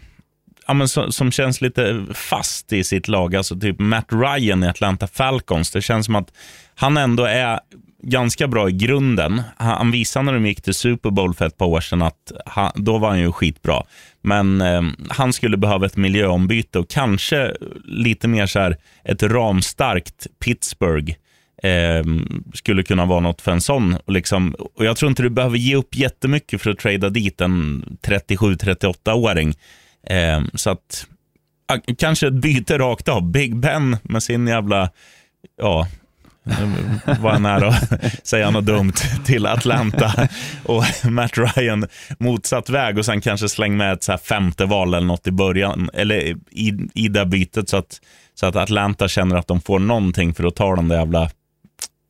[0.68, 4.68] ja, men som, som känns lite fast i sitt lag, alltså typ Matt Ryan i
[4.68, 5.72] Atlanta Falcons.
[5.72, 6.34] Det känns som att
[6.76, 7.60] han ändå är
[8.04, 9.42] ganska bra i grunden.
[9.58, 12.72] Han visade när de gick till Super Bowl för ett par år sedan att han,
[12.76, 13.84] då var han ju skitbra.
[14.22, 20.28] Men eh, han skulle behöva ett miljöombyte och kanske lite mer så här ett ramstarkt
[20.44, 21.14] Pittsburgh
[21.64, 22.04] eh,
[22.54, 23.98] skulle kunna vara något för en sån.
[24.06, 27.42] Och, liksom, och Jag tror inte du behöver ge upp jättemycket för att trada dit
[27.42, 29.54] en 37-38-åring.
[30.10, 31.08] Eh, så att
[31.98, 33.32] kanske ett byte rakt av.
[33.32, 34.90] Big Ben med sin jävla
[35.62, 35.88] ja,
[37.20, 38.94] var jag nära att säga något dumt,
[39.26, 40.28] till Atlanta.
[40.64, 41.88] Och Matt Ryan
[42.20, 45.32] motsatt väg och sen kanske släng med ett så här femte val eller något i
[45.32, 46.16] början, eller
[46.52, 48.02] i, i det bytet så att,
[48.36, 51.30] så att Atlanta känner att de får någonting för att ta den där jävla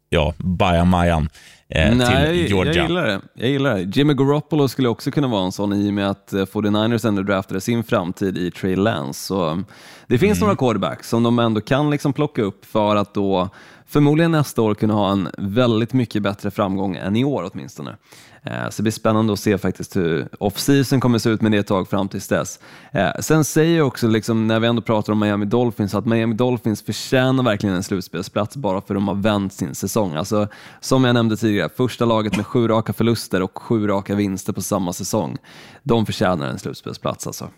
[0.09, 1.29] ja, bajamajan
[1.75, 2.73] eh, Nej, till Georgia.
[2.73, 3.21] Jag gillar det.
[3.33, 3.81] Jag gillar det.
[3.97, 7.21] Jimmy Garoppolo skulle också kunna vara en sån i och med att eh, 49ers ändå
[7.21, 9.25] draftade sin framtid i Trey Lance.
[9.25, 9.65] Så um,
[10.07, 10.47] det finns Mm.
[10.47, 13.49] några quarterbacks som de ändå kan liksom plocka upp för att då
[13.87, 17.95] förmodligen nästa år kunna ha en väldigt mycket bättre framgång än i år åtminstone.
[18.43, 21.57] Eh, så det blir spännande att se faktiskt hur off-season kommer se ut med det
[21.57, 22.59] ett tag fram tills dess.
[22.91, 26.35] Eh, sen säger jag också, liksom, när vi ändå pratar om Miami Dolphins, att Miami
[26.35, 30.15] Dolphins förtjänar verkligen en slutspelsplats bara för att de har vänt sin säsong.
[30.15, 30.47] Alltså,
[30.79, 34.61] som jag nämnde tidigare, första laget med sju raka förluster och sju raka vinster på
[34.61, 35.37] samma säsong.
[35.83, 37.49] De förtjänar en slutspelsplats alltså.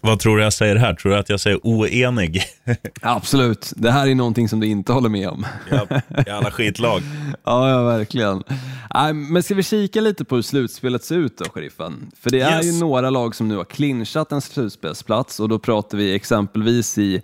[0.00, 0.94] Vad tror du jag säger här?
[0.94, 2.42] Tror du att jag säger oenig?
[3.02, 5.46] Absolut, det här är någonting som du inte håller med om.
[5.70, 5.86] Ja,
[6.26, 7.02] I alla skitlag.
[7.44, 8.42] Ja, ja verkligen.
[9.14, 12.10] Men ska vi kika lite på hur slutspelet ser ut då, sheriffen?
[12.20, 12.66] För det är Yes.
[12.66, 17.22] ju några lag som nu har clinchat en slutspelsplats och då pratar vi exempelvis i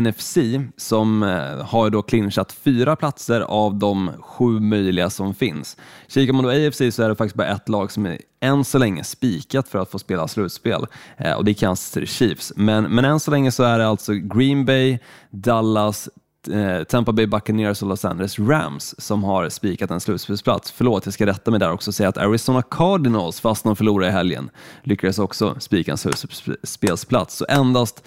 [0.00, 0.38] NFC
[0.76, 5.76] som eh, har då clinchat fyra platser av de sju möjliga som finns.
[6.08, 8.78] Kikar man då AFC så är det faktiskt bara ett lag som är än så
[8.78, 12.52] länge spikat för att få spela slutspel eh, och det är Kansas City Chiefs.
[12.56, 14.98] Men, men än så länge så är det alltså Green Bay,
[15.30, 16.08] Dallas,
[16.50, 20.72] eh, Tampa Bay Buccaneers och Los Angeles Rams som har spikat en slutspelsplats.
[20.72, 24.10] Förlåt, jag ska rätta mig där också och säga att Arizona Cardinals, fast de förlorade
[24.10, 24.50] i helgen,
[24.82, 27.36] lyckades också spika en slutspelsplats.
[27.36, 28.04] Så endast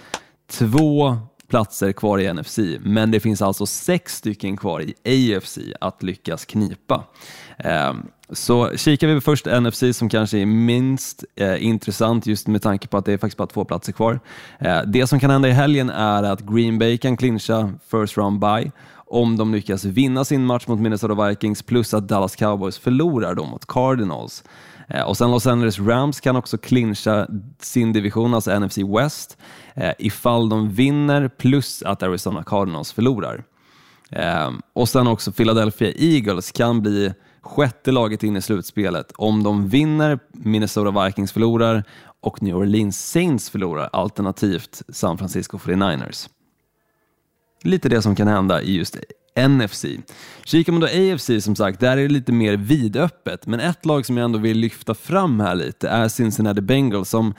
[0.52, 6.04] två platser kvar i NFC, men det finns alltså sex stycken kvar i AFC att
[6.04, 7.04] lyckas knipa.
[7.58, 12.88] Ehm, så kikar vi först NFC som kanske är minst eh, intressant just med tanke
[12.88, 14.20] på att det är faktiskt bara två platser kvar.
[14.60, 18.40] Eh, det som kan hända i helgen är att Green Bay kan clincha first round
[18.40, 18.72] bye
[19.08, 23.46] om de lyckas vinna sin match mot Minnesota Vikings plus att Dallas Cowboys förlorar då
[23.46, 24.44] mot Cardinals.
[24.88, 27.28] Eh, Och sen Los Angeles Rams kan också clincha
[27.60, 29.38] sin division, alltså NFC West,
[29.76, 33.44] eh, ifall de vinner plus att Arizona Cardinals förlorar.
[34.12, 37.14] Eh, Och sen också Philadelphia Eagles kan bli
[37.46, 41.84] sjätte laget in i slutspelet om de vinner, Minnesota Vikings förlorar
[42.22, 46.30] och New Orleans Saints förlorar, alternativt San Francisco 49ers.
[47.64, 48.98] Lite det som kan hända i just
[49.48, 49.86] NFC.
[50.44, 54.06] Kikar man då AFC som sagt, där är det lite mer vidöppet, men ett lag
[54.06, 57.34] som jag ändå vill lyfta fram här lite är Cincinnati Bengals som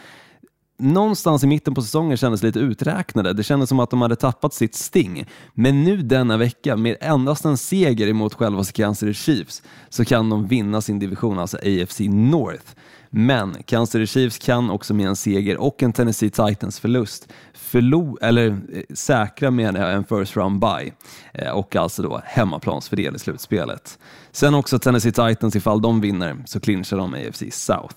[0.78, 3.32] någonstans i mitten på säsongen kändes lite uträknade.
[3.32, 5.26] Det kändes som att de hade tappat sitt sting.
[5.54, 10.30] Men nu denna vecka, med endast en seger emot själva Kansas City Chiefs, så kan
[10.30, 12.66] de vinna sin division, alltså AFC North.
[13.10, 18.18] Men Kansas City Chiefs kan också med en seger och en Tennessee Titans förlust förlo
[18.20, 20.92] eller eh, säkra menar jag en first round bye
[21.34, 23.98] eh, och alltså då hemmaplansfördel i slutspelet.
[24.32, 27.96] Sen också Tennessee Titans, ifall de vinner så clinchar de AFC South.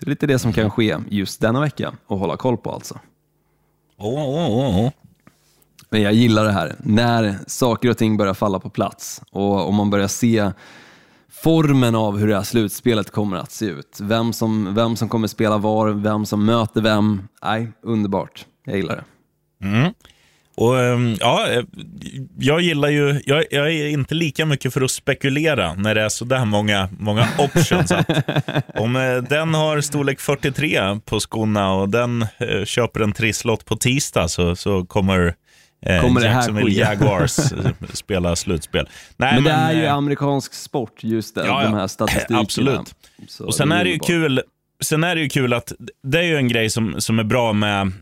[0.00, 2.72] Så det är lite det som kan ske just denna vecka och hålla koll på
[2.72, 2.98] alltså.
[3.98, 4.90] Åh, åh, åh.
[5.90, 9.74] Men jag gillar det här, när saker och ting börjar falla på plats och, och
[9.74, 10.50] man börjar se
[11.28, 13.98] formen av hur det här slutspelet kommer att se ut.
[14.00, 17.28] Vem som, vem som kommer spela var, vem som möter vem.
[17.42, 18.46] Nej, underbart.
[18.64, 19.04] Jag gillar det.
[20.56, 21.62] Och, ehm, ja, eh,
[22.38, 26.08] jag gillar ju, jag, jag är inte lika mycket för att spekulera när det är
[26.08, 27.92] så där många, många options.
[28.74, 33.76] Om eh, den har storlek 43 på skorna och den eh, köper en trisslott på
[33.76, 35.34] tisdag så, så kommer,
[35.86, 36.70] eh, Kommer det här Jacksonville?
[36.70, 37.36] Jaguars
[37.92, 38.88] spela slutspel.
[39.16, 41.68] Nej, Men det är ju eh, amerikansk sport, just det, Ja, ja.
[41.68, 42.40] de här statistikerna.
[42.40, 42.94] Absolut.
[43.28, 44.42] Så Och sen är det ju kul,
[44.82, 47.52] sen är det ju kul att det är ju en grej som, som är bra
[47.52, 47.92] med,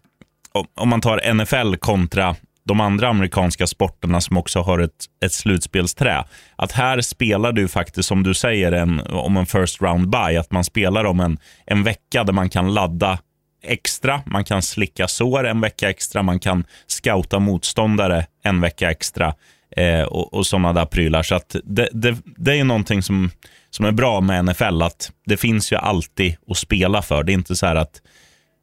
[0.52, 6.24] om- man tar NFL kontra de andra amerikanska sporterna som också har ett, ett slutspelsträ.
[6.56, 10.36] Att här spelar du faktiskt, som du säger, en, om en first round buy.
[10.36, 13.18] Att man spelar om en, en vecka där man kan ladda
[13.62, 19.34] extra, man kan slicka sår en vecka extra, man kan scouta motståndare en vecka extra
[19.76, 21.22] eh, och, och sådana där prylar.
[21.22, 23.30] Så att det, det, det är någonting som,
[23.70, 27.22] som är bra med NFL, att det finns ju alltid att spela för.
[27.22, 28.02] Det är inte så här att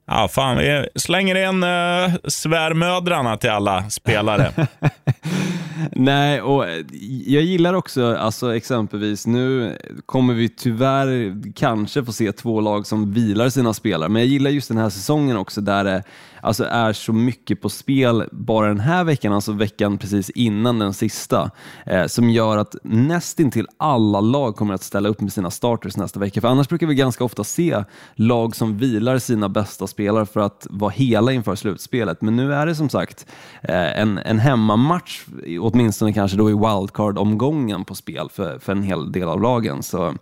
[0.08, 4.52] Ja, fan, vi slänger in uh, svärmödrarna till alla spelare.
[5.92, 6.86] Nej, och eh,
[7.26, 13.14] jag gillar också, alltså exempelvis nu kommer vi tyvärr kanske få se två lag som
[13.14, 16.04] vilar sina spelare, men jag gillar just den här säsongen också där det
[16.46, 20.94] alltså är så mycket på spel bara den här veckan, alltså veckan precis innan den
[20.94, 21.52] sista,
[21.86, 26.20] eh, som gör att nästintill alla lag kommer att ställa upp med sina starters nästa
[26.20, 26.42] vecka.
[26.42, 27.84] För annars brukar vi ganska ofta se
[28.16, 32.22] lag som vilar sina bästa spelare för att vara hela inför slutspelet.
[32.22, 33.26] Men nu är det som sagt
[33.62, 35.26] eh, en, en hemmamatch
[35.62, 39.84] åtminstone kanske då i wildcard-omgången på spel för, för en hel del av lagen.
[39.84, 40.16] Så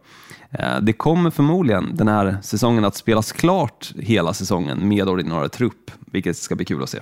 [0.82, 6.38] det kommer förmodligen den här säsongen att spelas klart hela säsongen med ordinarie trupp, vilket
[6.38, 7.00] ska bli kul att se.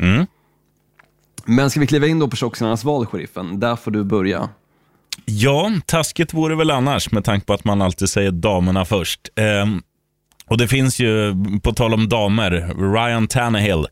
[0.00, 0.26] Mm.
[1.44, 3.60] Men ska vi kliva in då på tjocksnallarnas val, sheriffen?
[3.60, 4.48] Där får du börja.
[5.24, 9.20] Ja, taskigt vore väl annars med tanke på att man alltid säger damerna först.
[9.36, 9.82] Ehm,
[10.46, 12.50] och det finns ju, på tal om damer,
[12.94, 13.86] Ryan Tannehill,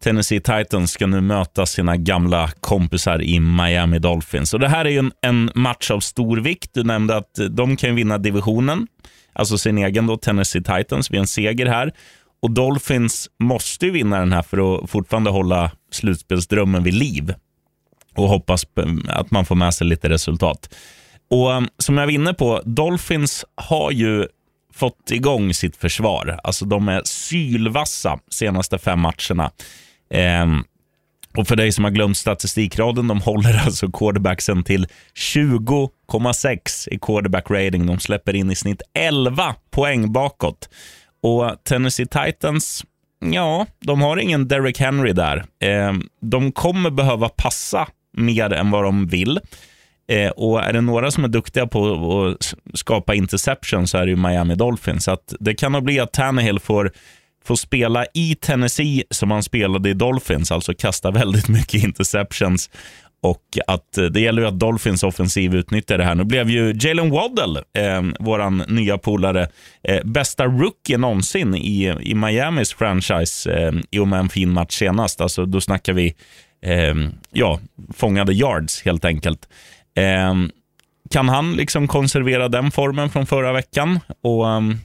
[0.00, 4.54] Tennessee Titans ska nu möta sina gamla kompisar i Miami Dolphins.
[4.54, 6.70] Och Det här är ju en, en match av stor vikt.
[6.74, 8.86] Du nämnde att de kan vinna divisionen,
[9.32, 11.92] alltså sin egen då, Tennessee Titans, vid en seger här.
[12.42, 17.34] Och Dolphins måste ju vinna den här för att fortfarande hålla slutspelsdrömmen vid liv
[18.14, 20.74] och hoppas mm, att man får med sig lite resultat.
[21.30, 24.26] Och mm, Som jag var inne på, Dolphins har ju
[24.74, 26.38] fått igång sitt försvar.
[26.44, 29.50] Alltså De är sylvassa senaste fem matcherna.
[30.10, 30.46] Eh,
[31.36, 37.50] och För dig som har glömt statistikraden, de håller alltså quarterbacksen till 20,6 i quarterback
[37.50, 37.86] rating.
[37.86, 40.68] De släpper in i snitt 11 poäng bakåt.
[41.22, 42.84] Och Tennessee Titans,
[43.20, 45.44] ja, de har ingen Derrick Henry där.
[45.60, 49.40] Eh, de kommer behöva passa mer än vad de vill.
[50.08, 54.10] Eh, och Är det några som är duktiga på att skapa interception så är det
[54.10, 55.04] ju Miami Dolphins.
[55.04, 56.92] Så att det kan nog bli att Tannehill får,
[57.44, 62.70] får spela i Tennessee som han spelade i Dolphins, alltså kasta väldigt mycket interceptions.
[63.22, 66.14] Och att eh, Det gäller ju att Dolphins offensiv utnyttjar det här.
[66.14, 69.48] Nu blev ju Jalen Waddell, eh, vår nya polare,
[69.82, 74.78] eh, bästa rookie någonsin i, i Miamis franchise eh, i och med en fin match
[74.78, 75.20] senast.
[75.20, 76.14] Alltså, då snackar vi
[76.62, 76.94] eh,
[77.32, 77.60] ja,
[77.94, 79.48] fångade yards helt enkelt.
[79.94, 80.50] Ehm,
[81.10, 84.78] kan han liksom konservera den formen från förra veckan och um,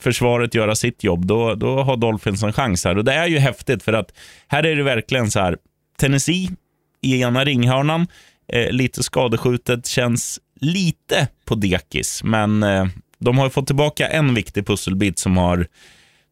[0.00, 2.98] försvaret göra sitt jobb, då, då har Dolphins en chans här.
[2.98, 4.12] Och Det är ju häftigt för att
[4.48, 5.56] här är det verkligen så här,
[5.98, 6.50] Tennessee
[7.02, 8.06] i ena ringhörnan,
[8.52, 12.86] eh, lite skadeskjutet, känns lite på dekis, men eh,
[13.18, 15.66] de har fått tillbaka en viktig pusselbit som har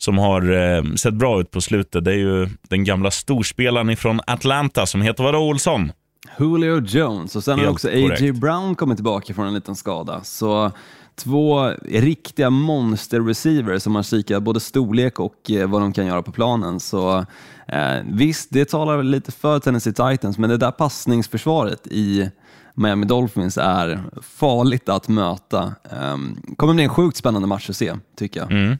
[0.00, 2.04] som har eh, sett bra ut på slutet.
[2.04, 5.92] Det är ju den gamla storspelaren från Atlanta som heter vadå Olsson?
[6.38, 8.32] Julio Jones och sen har också A.J.
[8.32, 10.24] Brown kommit tillbaka från en liten skada.
[10.24, 10.72] Så
[11.16, 16.32] två riktiga monster-receivers som man kikar både storlek och eh, vad de kan göra på
[16.32, 16.80] planen.
[16.80, 17.24] Så
[17.68, 22.30] eh, visst, det talar lite för Tennessee Titans, men det där passningsförsvaret i
[22.74, 25.74] Miami Dolphins är farligt att möta.
[26.12, 28.52] Um, kommer bli en sjukt spännande match att se, tycker jag.
[28.52, 28.78] Mm.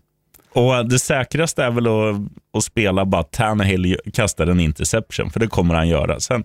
[0.53, 2.17] Och Det säkraste är väl att,
[2.57, 6.21] att spela bara Tannehill kastar en interception, för det kommer han göra.
[6.21, 6.45] Sen,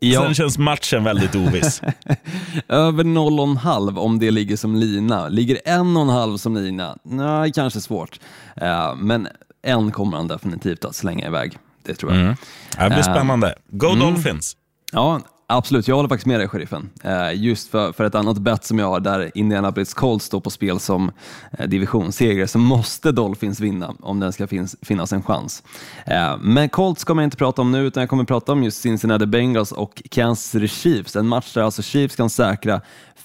[0.00, 0.22] ja.
[0.22, 1.82] sen känns matchen väldigt oviss.
[2.68, 5.28] Över 0,5 om det ligger som lina.
[5.28, 6.96] Ligger 1,5 som lina?
[7.02, 8.20] Nej, kanske svårt.
[8.62, 9.28] Uh, men
[9.62, 11.58] en kommer han definitivt att slänga iväg.
[11.82, 12.20] Det tror jag.
[12.20, 12.34] Mm.
[12.78, 13.54] Det blir spännande.
[13.70, 14.00] Go mm.
[14.00, 14.56] Dolphins!
[14.92, 16.90] Ja, Absolut, jag håller faktiskt med dig sheriffen.
[17.04, 20.50] Eh, just för, för ett annat bett som jag har där Indianapolis Colts står på
[20.50, 21.12] spel som
[21.58, 25.62] eh, divisionsseger så måste Dolphins vinna om den ska finns, finnas en chans.
[26.06, 28.80] Eh, men Colts kommer jag inte prata om nu utan jag kommer prata om just
[28.80, 31.16] Cincinnati Bengals och Kansas City Chiefs.
[31.16, 32.80] En match där alltså Chiefs kan säkra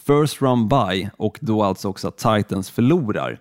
[0.06, 3.40] first round by och då alltså också att Titans förlorar.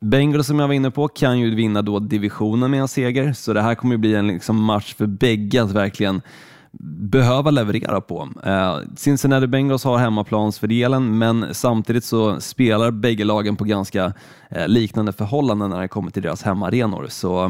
[0.00, 3.52] Bengals som jag var inne på kan ju vinna då divisionen med en seger så
[3.52, 6.22] det här kommer bli en liksom match för bägge att verkligen
[6.80, 8.28] behöva leverera på.
[8.44, 14.12] Eh, Cincinnati Bengals har hemmaplansfördelen men samtidigt så spelar bägge lagen på ganska
[14.50, 17.06] eh, liknande förhållanden när det kommer till deras hemmaarenor.
[17.08, 17.44] Så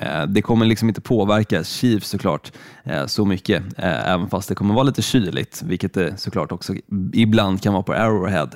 [0.00, 2.52] eh, det kommer liksom inte påverka Chiefs såklart
[2.84, 6.74] eh, så mycket, eh, även fast det kommer vara lite kyligt, vilket det såklart också
[7.12, 8.50] ibland kan vara på Arrowhead,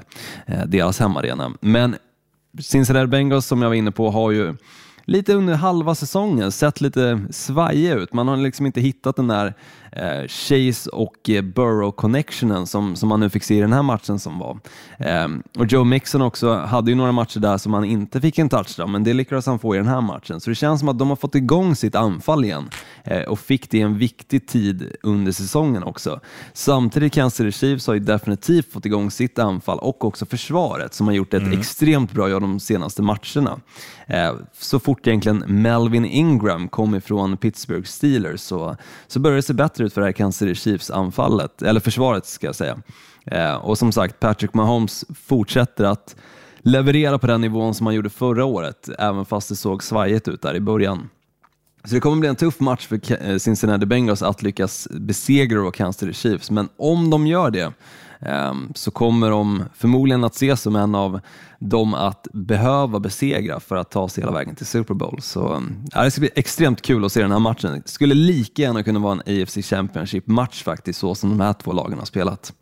[0.47, 1.53] eh, deras hemmaarena.
[1.61, 1.97] Men
[2.61, 4.55] Cincinnati Bengals som jag var inne på har ju
[5.07, 8.13] lite under halva säsongen sett lite svajig ut.
[8.13, 9.55] Man har liksom inte hittat den där
[9.97, 14.19] eh, Chase och eh, Burrow-connectionen som, som man nu fick se i den här matchen
[14.19, 14.59] som var.
[14.99, 15.29] Eh,
[15.59, 18.93] och Joe Mixon också hade ju några matcher där som han inte fick en touchdown,
[18.93, 20.41] men det lyckades han få i den här matchen.
[20.41, 22.71] Så det känns som att de har fått igång sitt anfall igen
[23.05, 26.21] eh, och fick det i en viktig tid under säsongen också.
[26.53, 31.07] Samtidigt Kansas City Chiefs har ju definitivt fått igång sitt anfall och också försvaret som
[31.07, 31.59] har gjort ett mm.
[31.59, 33.61] extremt bra jobb de senaste matcherna.
[34.07, 38.77] Eh, så fort egentligen Melvin Ingram kom ifrån Pittsburgh Steelers så,
[39.07, 42.47] så började det se bättre ut för det här Kansas City Chiefs-anfallet, eller försvaret ska
[42.47, 42.79] jag säga.
[43.27, 46.17] Eh, och som sagt, Patrick Mahomes fortsätter att
[46.59, 50.43] leverera på den nivån som han gjorde förra året, även fast det såg svajigt ut
[50.43, 51.09] där i början.
[51.85, 56.01] Så det kommer bli en tuff match för eh, Cincinnati Bengals att lyckas besegra Kansas
[56.01, 57.73] City Chiefs, men om de gör det
[58.25, 61.21] Ehm, så kommer de förmodligen att ses som en av
[61.59, 65.23] dem att behöva besegra för att ta sig hela vägen till Super Bowl.
[65.23, 67.83] Så ehm, ja, det ska bli extremt kul att se den här matchen.
[67.85, 71.73] Det skulle lika gärna kunna vara en AFC Championship-match faktiskt, så som de här två
[71.73, 72.53] lagen har spelat.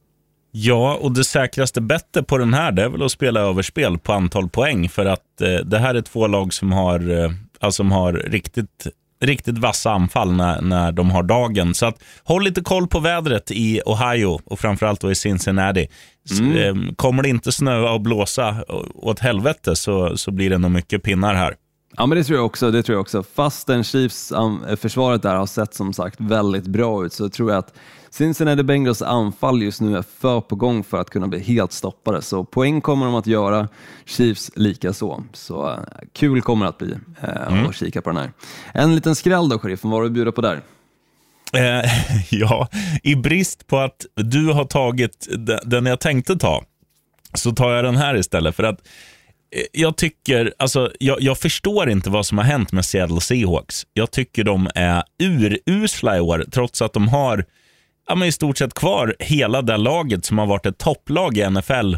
[0.55, 4.12] Ja, och det säkraste bettet på den här det är väl att spela överspel på
[4.12, 4.88] antal poäng.
[4.88, 8.87] För att eh, det här är två lag som har, eh, alltså, som har riktigt,
[9.22, 11.74] riktigt vassa anfall när, när de har dagen.
[11.74, 15.88] Så att, håll lite koll på vädret i Ohio och framförallt då i Cincinnati.
[16.40, 16.56] Mm.
[16.56, 21.02] Eh, kommer det inte snöa och blåsa åt helvete så, så blir det nog mycket
[21.02, 21.54] pinnar här.
[21.96, 22.70] Ja, men det tror jag också.
[22.70, 23.22] Det tror jag också.
[23.22, 24.33] Fastän Chiefs
[24.76, 27.74] försvaret där har sett som sagt väldigt bra ut så tror jag att
[28.11, 32.22] Cincinnati Bengals anfall just nu är för på gång för att kunna bli helt stoppade.
[32.22, 33.68] Så poäng kommer de att göra,
[34.05, 35.24] Chiefs lika så.
[35.33, 35.78] Så uh,
[36.12, 37.66] kul kommer det att bli uh, mm.
[37.66, 38.33] att kika på den här.
[38.74, 39.90] En liten skräll då, sheriffen.
[39.90, 40.61] Vad har du att bjuda på där?
[41.52, 41.90] Eh,
[42.31, 42.68] ja,
[43.02, 45.28] i brist på att du har tagit
[45.64, 46.64] den jag tänkte ta,
[47.35, 48.57] så tar jag den här istället.
[48.57, 49.12] För att Eh,
[49.72, 53.86] jag tycker, alltså, jag, jag, förstår inte vad som har hänt med Seattle Seahawks.
[53.92, 55.02] Jag tycker de är
[55.66, 57.44] urusla i år, trots att de har
[58.08, 61.50] ja, men i stort sett kvar hela det laget som har varit ett topplag i
[61.50, 61.94] NFL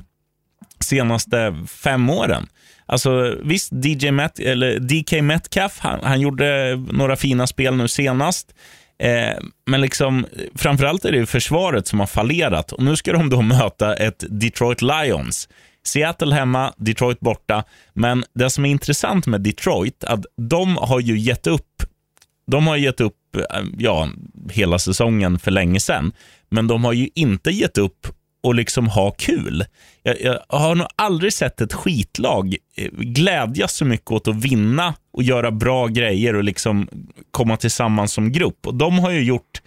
[0.80, 2.46] senaste fem åren.
[2.86, 8.54] Alltså visst, DJ Met, eller DK Metcalf, han, han gjorde några fina spel nu senast.
[8.98, 13.42] Eh, men liksom, framförallt är det försvaret som har fallerat och nu ska de då
[13.58, 15.48] möta ett Detroit Lions
[15.84, 17.64] Seattle hemma, Detroit borta.
[17.92, 21.82] Men det som är intressant med Detroit, att de har ju gett upp.
[22.46, 24.08] De har gett upp eh, ja,
[24.50, 26.12] hela säsongen för länge sedan.
[26.50, 28.06] Men de har ju inte gett upp
[28.42, 29.64] och liksom ha kul.
[30.02, 34.94] Jag, jag, har nog aldrig sett ett skitlag eh, glädjas så mycket åt att vinna
[35.12, 36.88] och göra bra grejer och liksom
[37.30, 38.66] komma tillsammans som grupp.
[38.66, 39.62] Och De har ju gjort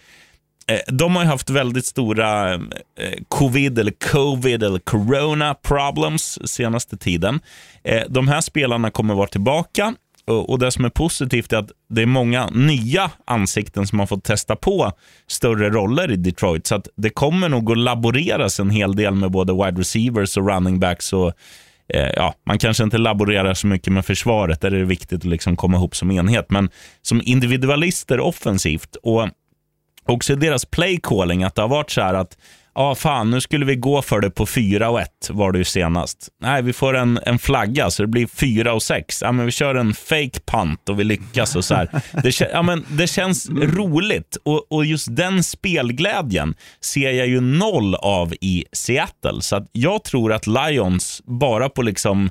[0.68, 2.60] Eh, de har haft väldigt stora eh,
[3.28, 7.40] covid, eller covid eller corona problems senaste tiden.
[7.84, 9.94] Eh, de här spelarna kommer vara tillbaka
[10.30, 14.24] och det som är positivt är att det är många nya ansikten som har fått
[14.24, 14.92] testa på
[15.26, 16.66] större roller i Detroit.
[16.66, 20.48] Så att det kommer nog att laboreras en hel del med både wide receivers och
[20.48, 21.12] running backs.
[21.12, 21.32] Och,
[21.94, 25.24] eh, ja, man kanske inte laborerar så mycket med försvaret, där är det viktigt att
[25.24, 26.50] liksom komma ihop som enhet.
[26.50, 26.70] Men
[27.02, 28.96] som individualister offensivt.
[29.02, 29.28] och
[30.08, 32.36] också deras playcalling, att det har varit så här att
[32.74, 35.58] ja, ah, fan, nu skulle vi gå för det på 4 och 1 var det
[35.58, 36.28] ju senast.
[36.42, 39.22] Nej, vi får en, en flagga så det blir 4 och 6.
[39.22, 41.88] Ja, men vi kör en fake punt och vi lyckas och så här.
[42.22, 47.94] Det, ja, men det känns roligt och, och just den spelglädjen ser jag ju noll
[47.94, 49.40] av i Seattle.
[49.40, 52.30] Så jag tror att Lions bara på liksom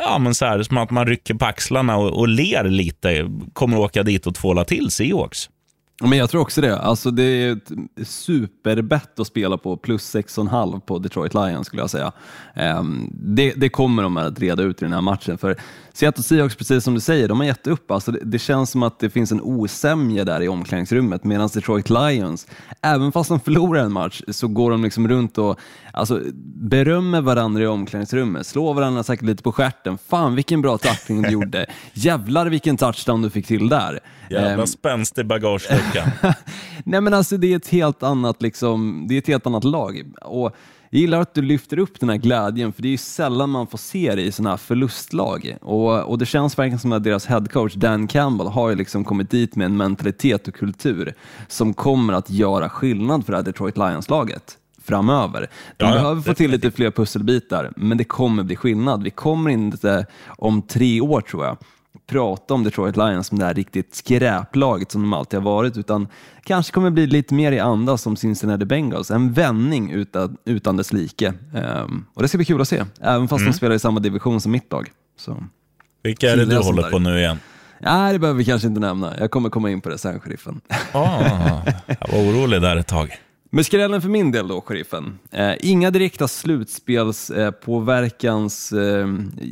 [0.00, 3.78] Ja, men så här, som att man rycker på axlarna och, och ler lite, kommer
[3.78, 5.48] åka dit och tvåla till Seahawks.
[6.00, 6.78] Men jag tror också det.
[6.78, 11.90] Alltså det är ett superbett att spela på plus 6,5 på Detroit Lions skulle jag
[11.90, 12.12] säga.
[12.78, 15.38] Um, det, det, kommer de att reda ut i den här matchen.
[15.38, 15.56] För
[15.92, 17.90] Seattle Seahawks, precis som du säger, de har gett upp.
[17.90, 21.90] Alltså det, det känns som att det finns en osämja där i omklädningsrummet medan Detroit
[21.90, 22.46] Lions,
[22.82, 25.60] även fast de förlorar en match, så går de liksom runt och
[25.92, 26.20] alltså,
[26.54, 29.98] berömmer varandra i omklädningsrummet, slår varandra säkert lite på stjärten.
[30.08, 31.66] Fan vilken bra tackling du gjorde.
[31.92, 34.00] Jävlar vilken touchdown du fick till där.
[34.30, 35.24] Jävla um, spänst i
[35.94, 36.32] bagageluckan.
[36.84, 40.02] Nej men alltså det är ett helt annat, liksom, det är ett helt annat lag.
[40.22, 40.56] Och
[40.90, 43.66] jag gillar att du lyfter upp den här glädjen, för det är ju sällan man
[43.66, 45.56] får se det i sådana här förlustlag.
[45.60, 49.30] Och, och det känns verkligen som att deras headcoach Dan Campbell har ju liksom kommit
[49.30, 51.14] dit med en mentalitet och kultur
[51.48, 55.50] som kommer att göra skillnad för det här Detroit Lions-laget framöver.
[55.76, 59.02] De ja, behöver få till lite fler pusselbitar, men det kommer bli skillnad.
[59.02, 61.56] Vi kommer inte om tre år, tror jag,
[62.06, 66.08] prata om Detroit Lions som det här riktigt skräplaget som de alltid har varit, utan
[66.44, 69.10] kanske kommer bli lite mer i anda som Cincinnati Bengals.
[69.10, 71.32] En vändning utan, utan dess like.
[71.54, 73.52] Um, och det ska bli kul att se, även fast mm.
[73.52, 74.90] de spelar i samma division som mitt lag.
[75.16, 75.44] Så.
[76.02, 77.38] Vilka är det du håller på nu igen?
[77.80, 79.18] Nej, det behöver vi kanske inte nämna.
[79.18, 80.60] Jag kommer komma in på det sen, sheriffen.
[80.92, 83.18] Ah, jag var orolig där ett tag.
[83.50, 85.18] Men skrällen för min del då, sheriffen.
[85.30, 89.06] Eh, inga direkta slutspelspåverkans eh, eh,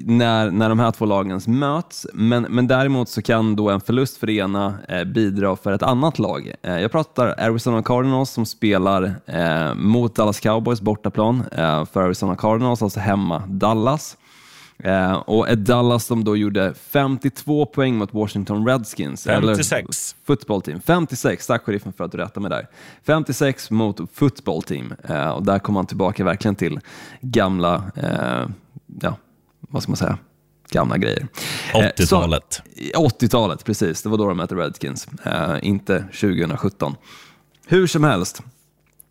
[0.04, 4.16] när, när de här två lagen möts, men, men däremot så kan då en förlust
[4.16, 6.52] för det ena eh, bidra för ett annat lag.
[6.62, 12.36] Eh, jag pratar Arizona Cardinals som spelar eh, mot Dallas Cowboys bortaplan eh, för Arizona
[12.36, 14.16] Cardinals, alltså hemma Dallas.
[14.78, 19.24] Eh, och ett Dallas som då gjorde 52 poäng mot Washington Redskins.
[19.24, 19.72] 56.
[19.72, 20.80] Eller football team.
[20.80, 22.68] 56, tack sheriffen för att du rättade mig där.
[23.06, 24.94] 56 mot football team.
[25.08, 26.80] Eh, och där kom han tillbaka verkligen till
[27.20, 28.48] gamla, eh,
[29.00, 29.16] ja,
[29.60, 30.18] vad ska man säga?
[30.70, 31.26] gamla grejer.
[31.74, 32.62] 80-talet.
[32.94, 34.02] Eh, 80-talet, precis.
[34.02, 36.94] Det var då de mötte Redskins, eh, inte 2017.
[37.66, 38.42] Hur som helst,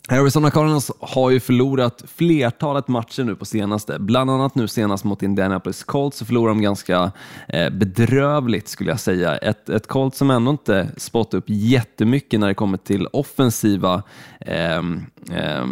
[0.08, 5.24] Arizona Cardinals har ju förlorat flertalet matcher nu på senaste, bland annat nu senast mot
[5.24, 7.12] Indianapolis Colts så förlorade de ganska
[7.48, 9.38] eh, bedrövligt skulle jag säga.
[9.38, 14.04] Ett, ett Colts som ändå inte spottat upp jättemycket när det kommer till offensiva
[14.40, 14.82] eh,
[15.32, 15.66] eh,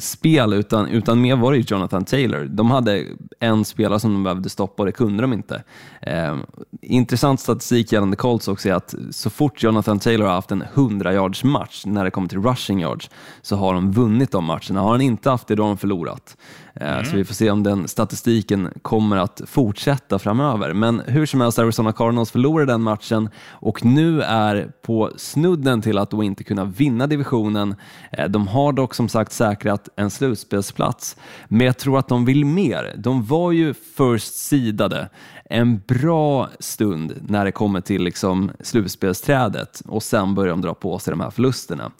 [0.00, 2.44] spel, utan, utan mer var det Jonathan Taylor.
[2.44, 3.04] De hade
[3.40, 5.62] en spelare som de behövde stoppa och det kunde de inte.
[6.02, 6.36] Eh,
[6.82, 11.12] intressant statistik gällande Colts också är att så fort Jonathan Taylor har haft en 100
[11.12, 13.10] yards match när det kommer till rushing yards
[13.42, 14.80] så har de vunnit de matcherna.
[14.80, 16.36] Har han inte haft det, då har de förlorat.
[16.80, 17.04] Mm.
[17.04, 20.74] Så vi får se om den statistiken kommer att fortsätta framöver.
[20.74, 25.98] Men hur som helst, Arizona Cardinals förlorade den matchen och nu är på snudden till
[25.98, 27.74] att då inte kunna vinna divisionen.
[28.12, 31.16] Eh, de har dock som sagt säkrat en slutspelsplats,
[31.48, 32.94] men jag tror att de vill mer.
[32.96, 35.08] De var ju först sidade
[35.44, 40.98] en bra stund när det kommer till liksom slutspelsträdet och sen börjar de dra på
[40.98, 41.92] sig de här förlusterna.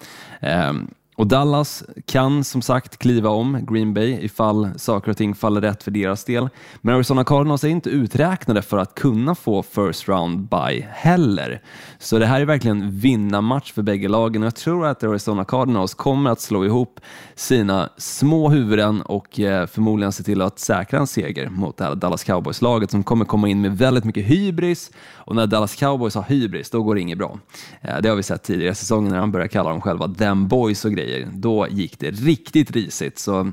[1.18, 5.82] Och Dallas kan som sagt kliva om Green Bay ifall saker och ting faller rätt
[5.82, 6.48] för deras del.
[6.80, 11.62] Men Arizona Cardinals är inte uträknade för att kunna få first round by heller.
[11.98, 15.94] Så det här är verkligen vinnarmatch för bägge lagen och jag tror att Arizona Cardinals
[15.94, 17.00] kommer att slå ihop
[17.34, 21.94] sina små huvuden och eh, förmodligen se till att säkra en seger mot det här
[21.94, 26.22] Dallas Cowboys-laget som kommer komma in med väldigt mycket hybris och när Dallas Cowboys har
[26.22, 27.38] hybris då går det inget bra.
[27.80, 30.48] Eh, det har vi sett tidigare i säsongen när de börjar kalla dem själva them
[30.48, 31.28] boys och grejer grejer.
[31.32, 33.18] Då gick det riktigt risigt.
[33.18, 33.52] Så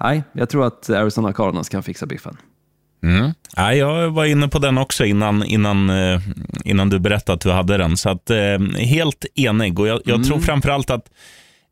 [0.00, 2.36] nej, jag tror att Arizona Cardinals kan fixa biffen.
[3.02, 3.32] Mm.
[3.56, 6.20] Ja, jag var inne på den också innan, innan, eh,
[6.64, 7.96] innan du berättade att du hade den.
[7.96, 9.78] Så att, eh, helt enig.
[9.78, 10.26] Och jag, jag mm.
[10.26, 11.10] tror framförallt att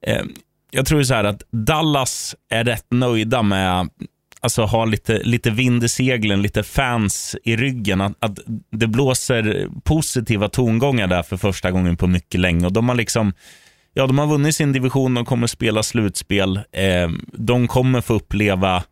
[0.06, 0.22] eh,
[0.70, 3.88] jag tror så här att Dallas är rätt nöjda med
[4.40, 8.00] alltså ha lite, lite vind i seglen, lite fans i ryggen.
[8.00, 8.38] Att, att
[8.70, 12.66] det blåser positiva tongångar där för första gången på mycket länge.
[12.66, 13.32] Och de har liksom
[13.94, 16.56] ja, de har vunnit sin division, de kommer spela slutspel.
[16.56, 18.82] Eh, de kommer få uppleva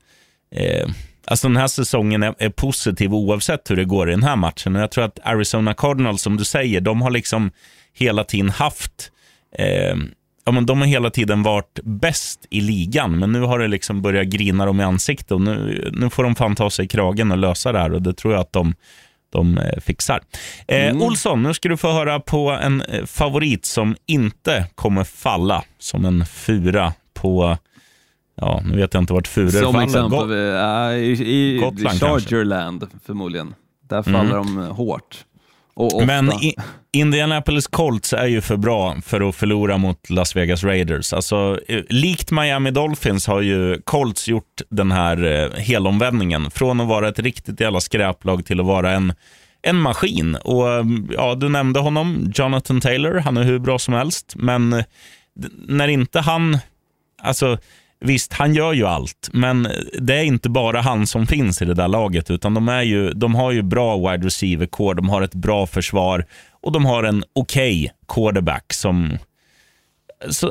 [0.55, 0.89] eh,
[1.25, 4.77] Alltså den här säsongen är, är, positiv oavsett hur det går i den här matchen.
[4.77, 7.51] Och jag tror att Arizona Cardinals, som du säger, de har liksom
[7.93, 9.13] hela tiden haft
[9.59, 9.97] eh,
[10.45, 14.03] ja, men de har hela tiden varit bäst i ligan, men nu har det liksom
[14.03, 17.33] börjat grina dem i ansiktet och nu, nu får de fan ta sig i kragen
[17.33, 18.75] och lösa det här och det tror jag att de
[19.33, 20.21] de eh, fixar.
[20.69, 21.03] Eh, mm.
[21.03, 26.05] Olsson, nu ska du få höra på en eh, favorit som inte kommer falla som
[26.05, 27.59] en fura på
[28.35, 29.73] Ja, nu vet jag inte vart furor faller.
[29.73, 32.99] Som exempel uh, i, i Gotland Chargerland kanske.
[33.07, 33.55] förmodligen.
[33.89, 34.57] Där faller mm.
[34.57, 35.25] de hårt.
[36.07, 36.55] Men i,
[36.93, 41.13] Indianapolis Colts är ju för bra för att förlora mot Las Vegas Raiders.
[41.13, 46.51] Alltså, eh, likt Miami Dolphins har ju Colts gjort den här eh, helomvändningen.
[46.51, 49.15] Från att vara ett riktigt jävla skräplag till att vara en,
[49.63, 50.37] en maskin.
[50.37, 53.19] Och eh, ja, Du nämnde honom, Jonathan Taylor.
[53.19, 54.33] Han är hur bra som helst.
[54.37, 54.85] Men eh,
[55.69, 56.59] när inte han...
[57.23, 57.59] Alltså,
[58.05, 61.75] Visst, han gör ju allt, men det är inte bara han som finns i det
[61.75, 65.23] där laget, utan de, är ju, de har ju bra wide receiver core, de har
[65.23, 66.27] ett bra försvar
[66.63, 69.19] och de har en okej okay quarterback som,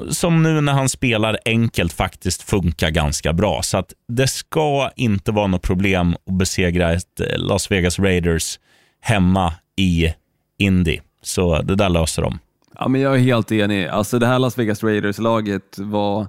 [0.10, 3.62] som nu när han spelar enkelt faktiskt funkar ganska bra.
[3.62, 8.60] Så att det ska inte vara något problem att besegra ett eh, Las Vegas Raiders
[9.02, 10.14] hemma i
[10.58, 11.00] Indy.
[11.22, 12.40] Så det där löser de.
[12.82, 13.88] Ja, men jag är helt enig.
[13.88, 16.22] Alltså det här Las Vegas Raiders-laget var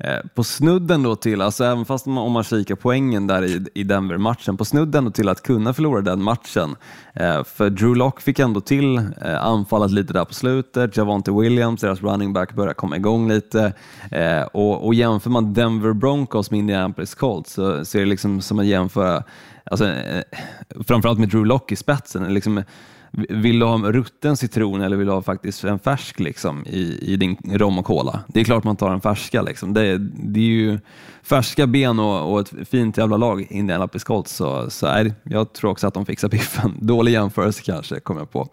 [0.00, 3.66] eh, på snudden då till, alltså även fast man, om man kikar poängen där i,
[3.74, 6.76] i Denver-matchen, på snudden då till att kunna förlora den matchen.
[7.14, 11.80] Eh, för Drew Lock fick ändå till eh, anfallet lite där på slutet, Javante Williams,
[11.80, 13.72] deras running back, började komma igång lite.
[14.10, 18.40] Eh, och, och jämför man Denver Broncos med Indianapolis Colts så, så är det liksom
[18.40, 19.22] som att jämföra,
[19.64, 20.22] alltså, eh,
[20.86, 22.62] framförallt med Drew Lock i spetsen, liksom,
[23.12, 27.12] vill du ha en rutten citron eller vill du ha faktiskt en färsk liksom, i,
[27.12, 28.20] i din rom och cola?
[28.28, 29.42] Det är klart man tar en färska.
[29.42, 29.74] Liksom.
[29.74, 30.78] Det, det är ju
[31.22, 35.70] färska ben och, och ett fint jävla lag, Indianapolis Colts, så, så är, jag tror
[35.70, 36.78] också att de fixar biffen.
[36.80, 38.48] Dålig jämförelse kanske, kommer jag på.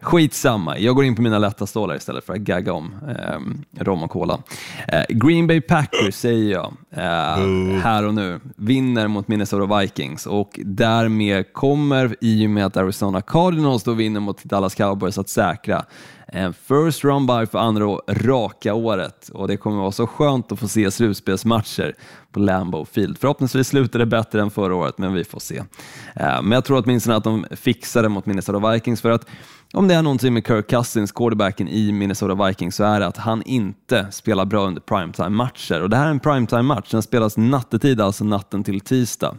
[0.00, 4.02] Skitsamma, jag går in på mina lätta stålar istället för att gagga om eh, rom
[4.02, 4.42] och cola.
[4.88, 10.26] Eh, Green Bay Packers säger jag eh, här och nu, vinner mot Minnesota Vikings.
[10.26, 15.28] Och därmed kommer, i och med att Arizona Cardinals då vinner mot Dallas Cowboys, att
[15.28, 15.84] säkra
[16.32, 20.58] Eh, first run by för andra raka året och det kommer vara så skönt att
[20.58, 21.94] få se slutspelsmatcher
[22.32, 23.18] på Lambeau Field.
[23.18, 25.56] Förhoppningsvis slutar det bättre än förra året, men vi får se.
[26.14, 29.26] Eh, men jag tror åtminstone att de fixar det mot Minnesota Vikings för att
[29.74, 33.16] om det är någonting med Kirk Cousins, quarterbacken i Minnesota Vikings, så är det att
[33.16, 35.80] han inte spelar bra under primetime-matcher.
[35.80, 39.36] Och det här är en primetime-match, den spelas nattetid, alltså natten till tisdag.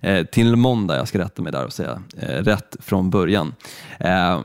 [0.00, 3.54] Eh, till måndag, jag ska rätta mig där och säga eh, rätt från början.
[4.00, 4.40] Eh,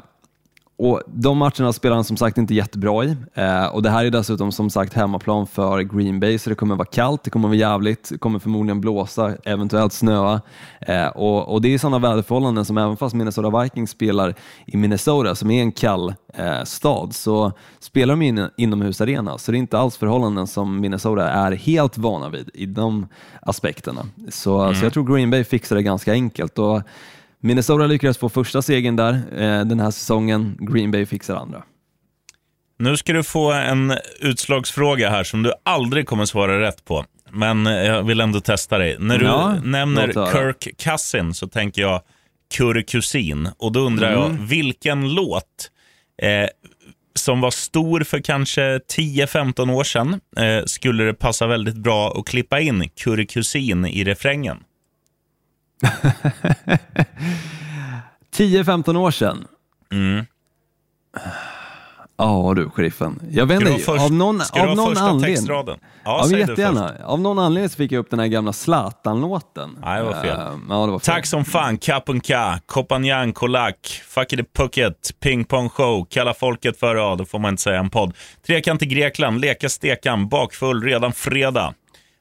[0.80, 3.16] och De matcherna spelar han som sagt inte jättebra i.
[3.34, 6.76] Eh, och Det här är dessutom som sagt hemmaplan för Green Bay, så det kommer
[6.76, 10.42] vara kallt, det kommer vara jävligt, det kommer förmodligen blåsa, eventuellt snöa.
[10.82, 15.36] Eh, och, och Det är sådana väderförhållanden som även fast Minnesota Vikings spelar i Minnesota,
[15.36, 19.60] som är en kall eh, stad, så spelar de i en inomhusarena, så det är
[19.60, 23.08] inte alls förhållanden som Minnesota är helt vana vid i de
[23.42, 24.06] aspekterna.
[24.30, 26.60] Så, så jag tror Green Bay fixar det ganska enkelt.
[26.60, 26.82] Och
[27.42, 30.58] Minnesota lyckades få första segern där eh, den här säsongen.
[30.60, 31.64] Green Bay fixar andra.
[32.80, 37.06] Nu ska du få en utslagsfråga här som du aldrig kommer svara rätt på.
[37.32, 38.96] Men eh, jag vill ändå testa dig.
[39.00, 40.08] När du Ja, nämner.
[40.32, 42.02] Kirk Cousin så tänker jag
[42.58, 43.50] Kurre Kusin.
[43.58, 44.22] Och då undrar Mm.
[44.22, 45.72] jag, vilken låt
[46.22, 46.50] eh,
[47.16, 52.26] som var stor för kanske 10-15 år sedan eh, skulle det passa väldigt bra att
[52.28, 54.58] klippa in Kurre Kusin i refrängen?
[58.36, 59.48] 10-15 år sedan.
[59.92, 60.26] Mm.
[62.20, 63.20] Ja du, sheriffen.
[63.32, 65.36] Jag vet du inte, först- av någon, ska du av ha någon första anledning.
[65.36, 65.78] textraden?
[66.04, 66.92] Ja, Ja, du jättegärna.
[67.06, 69.78] Av någon anledning så fick jag upp den här gamla Zlatan-låten.
[69.82, 70.38] Nej, det var fel.
[70.40, 71.14] Eh, ja, det var fel.
[71.16, 76.96] Tack som fan, Kapunka, Kopanjan, Kolak, Fuck it Pucket, Ping Pong Show, Kalla folket för,
[76.96, 78.14] ja, då får man inte säga en podd.
[78.48, 81.74] Trekant i Grekland, Leka stekan, Bakfull redan fredag.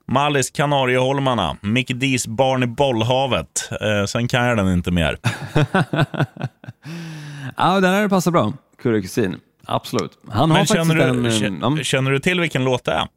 [0.08, 3.68] Mallis Kanarieholmarna, Mickey D's Barn i bollhavet.
[3.80, 5.18] Eh, sen kan jag den inte mer.
[7.56, 8.52] Ja, den här passar bra.
[8.82, 9.36] Kurre Kusin.
[9.66, 10.12] Absolut.
[10.28, 13.08] Han har Men faktiskt känner du, eh, känner, känner du till vilken låt det är?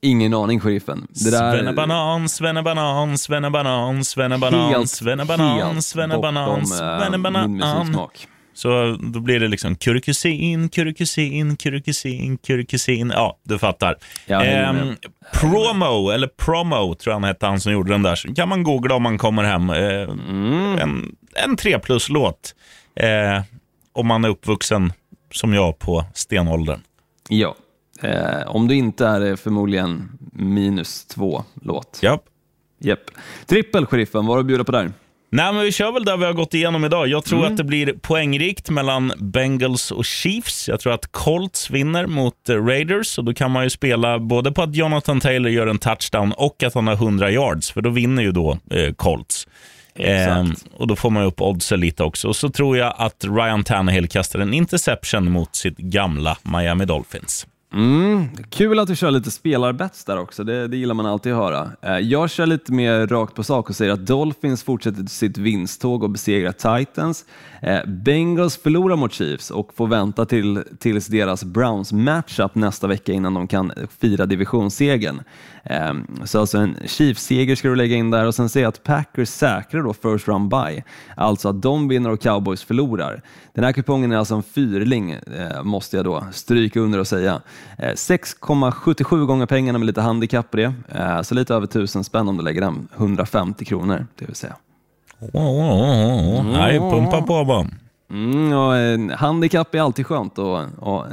[0.00, 1.06] ingen aning, sheriffen.
[1.10, 1.52] Det där...
[1.52, 7.52] Svennebanan, svennebanan, svennebanan, svennebanan, helt, svennebanan, helt svennebanan, bortom, eh, min svennebanan.
[7.52, 8.28] musiksmak.
[8.56, 13.10] Så då blir det liksom kurkusin, kurkusin, kurkusin, kurkusin.
[13.14, 13.96] Ja, du fattar.
[14.28, 14.68] Med.
[14.68, 14.96] Ehm,
[15.40, 18.16] promo, eller promo tror jag han hette, han som gjorde den där.
[18.16, 19.70] Så kan man googla om man kommer hem.
[19.70, 20.78] Ehm, Mm.
[20.78, 22.54] En, en 3 plus-låt.
[22.96, 23.42] Eh,
[23.92, 24.92] om man är uppvuxen,
[25.32, 26.80] som jag, på stenåldern.
[27.28, 27.56] Ja.
[28.02, 31.98] Eh, om du inte är det förmodligen minus två låt.
[32.02, 32.22] Japp.
[32.78, 33.00] Japp.
[33.46, 34.26] Trippel, sheriffen.
[34.26, 34.92] Vad har du att bjuda på där?
[35.30, 37.08] Nej, men vi kör väl där vi har gått igenom idag.
[37.08, 37.52] Jag tror Mm.
[37.52, 40.68] att det blir poängrikt mellan Bengals och Chiefs.
[40.68, 44.52] Jag tror att Colts vinner mot eh, Raiders och då kan man ju spela både
[44.52, 47.90] på att Jonathan Taylor gör en touchdown och att han har 100 yards, för då
[47.90, 49.46] vinner ju då eh, Colts.
[49.98, 50.36] Exakt.
[50.36, 52.28] Ehm, och då får man upp oddsen lite också.
[52.28, 57.46] Och så tror jag att Ryan Tannehill kastar en interception mot sitt gamla Miami Dolphins.
[57.72, 61.38] Mm, kul att du kör lite spelarbets där också, det, det gillar man alltid att
[61.38, 61.70] höra.
[61.82, 66.02] Eh, jag kör lite mer rakt på sak och säger att Dolphins fortsätter sitt vinsttåg
[66.02, 67.24] och besegrar Titans.
[67.62, 73.12] Eh, Bengals förlorar mot Chiefs och får vänta till, tills deras Browns matchup nästa vecka
[73.12, 75.22] innan de kan fira divisionssegern.
[75.64, 78.82] Ehm, så alltså en Chiefs-seger ska du lägga in där och sen säger jag att
[78.82, 80.82] Packers säkrar då first round by,
[81.16, 83.22] alltså att de vinner och Cowboys förlorar.
[83.52, 87.40] Den här kupongen är alltså en fyrling, eh, måste jag då stryka under och säga.
[87.78, 92.28] Eh, 6,77 gånger pengarna med lite handikapp på det, eh, så lite över 1000 spänn
[92.28, 94.56] om du lägger den, 150 kronor det vill säga.
[95.20, 96.44] Oh, oh, oh, oh.
[96.44, 97.66] Nej, pumpa på bara.
[98.10, 101.06] Mm, och, eh, handikapp är alltid skönt att, att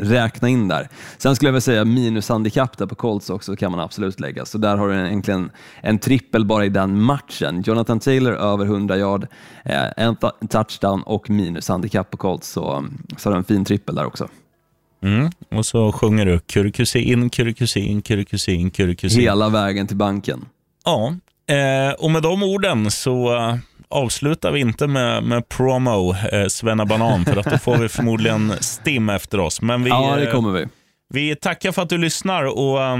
[0.00, 0.88] räkna in där.
[1.18, 4.44] Sen skulle jag väl säga minushandikapp där på Colts också kan man absolut lägga.
[4.44, 7.62] Så där har du egentligen en trippel bara i den matchen.
[7.66, 9.26] Jonathan Taylor över 100 yard,
[9.64, 10.16] eh, en
[10.48, 12.48] touchdown och minushandikapp på Colts.
[12.48, 12.84] Så,
[13.16, 14.28] så har du en fin trippel där också.
[15.02, 15.30] Mm.
[15.50, 19.20] Och så sjunger du kurkusin, kurkusin, kurkusin, kurkusin.
[19.20, 20.44] Hela vägen till banken.
[20.84, 21.14] Ja,
[21.54, 23.56] eh, och med de orden så eh,
[23.88, 28.52] avslutar vi inte med, med promo eh, Svenna Banan för att då får vi förmodligen
[28.60, 29.62] stim efter oss.
[29.62, 30.66] Men vi, Ja, det eh, kommer vi.
[31.08, 32.98] vi tackar för att du lyssnar och eh,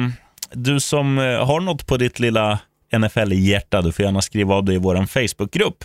[0.52, 2.58] du som eh, har något på ditt lilla
[2.98, 5.84] NFL-hjärta, du får gärna skriva av det i vår Facebookgrupp.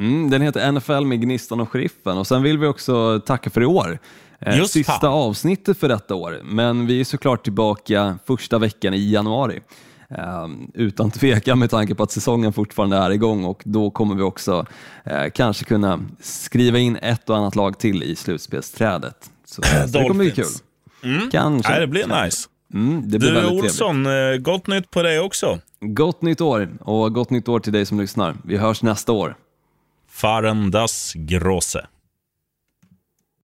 [0.00, 3.60] Mm, den heter NFL med Gnistan och Sheriffen och sen vill vi också tacka för
[3.62, 3.98] i år.
[4.40, 5.12] Eh, Just Sista fan.
[5.12, 9.60] avsnittet för detta år, men vi är såklart tillbaka första veckan i januari.
[10.10, 14.22] Eh, utan tvekan med tanke på att säsongen fortfarande är igång och då kommer vi
[14.22, 14.66] också
[15.04, 19.30] eh, kanske kunna skriva in ett och annat lag till i slutspelsträdet.
[19.44, 20.44] Så, det kommer bli kul.
[21.02, 21.32] Dolphins.
[21.32, 21.72] Kanske.
[21.72, 22.48] Nej, det blir nice.
[22.74, 23.64] Mm, det blir Du väldigt trevligt.
[23.72, 25.58] Olsson, eh, gott nytt på dig också.
[25.80, 28.36] Gott nytt år och gott nytt år till dig som lyssnar.
[28.44, 29.36] Vi hörs nästa år.
[30.10, 31.86] Fahren das Große.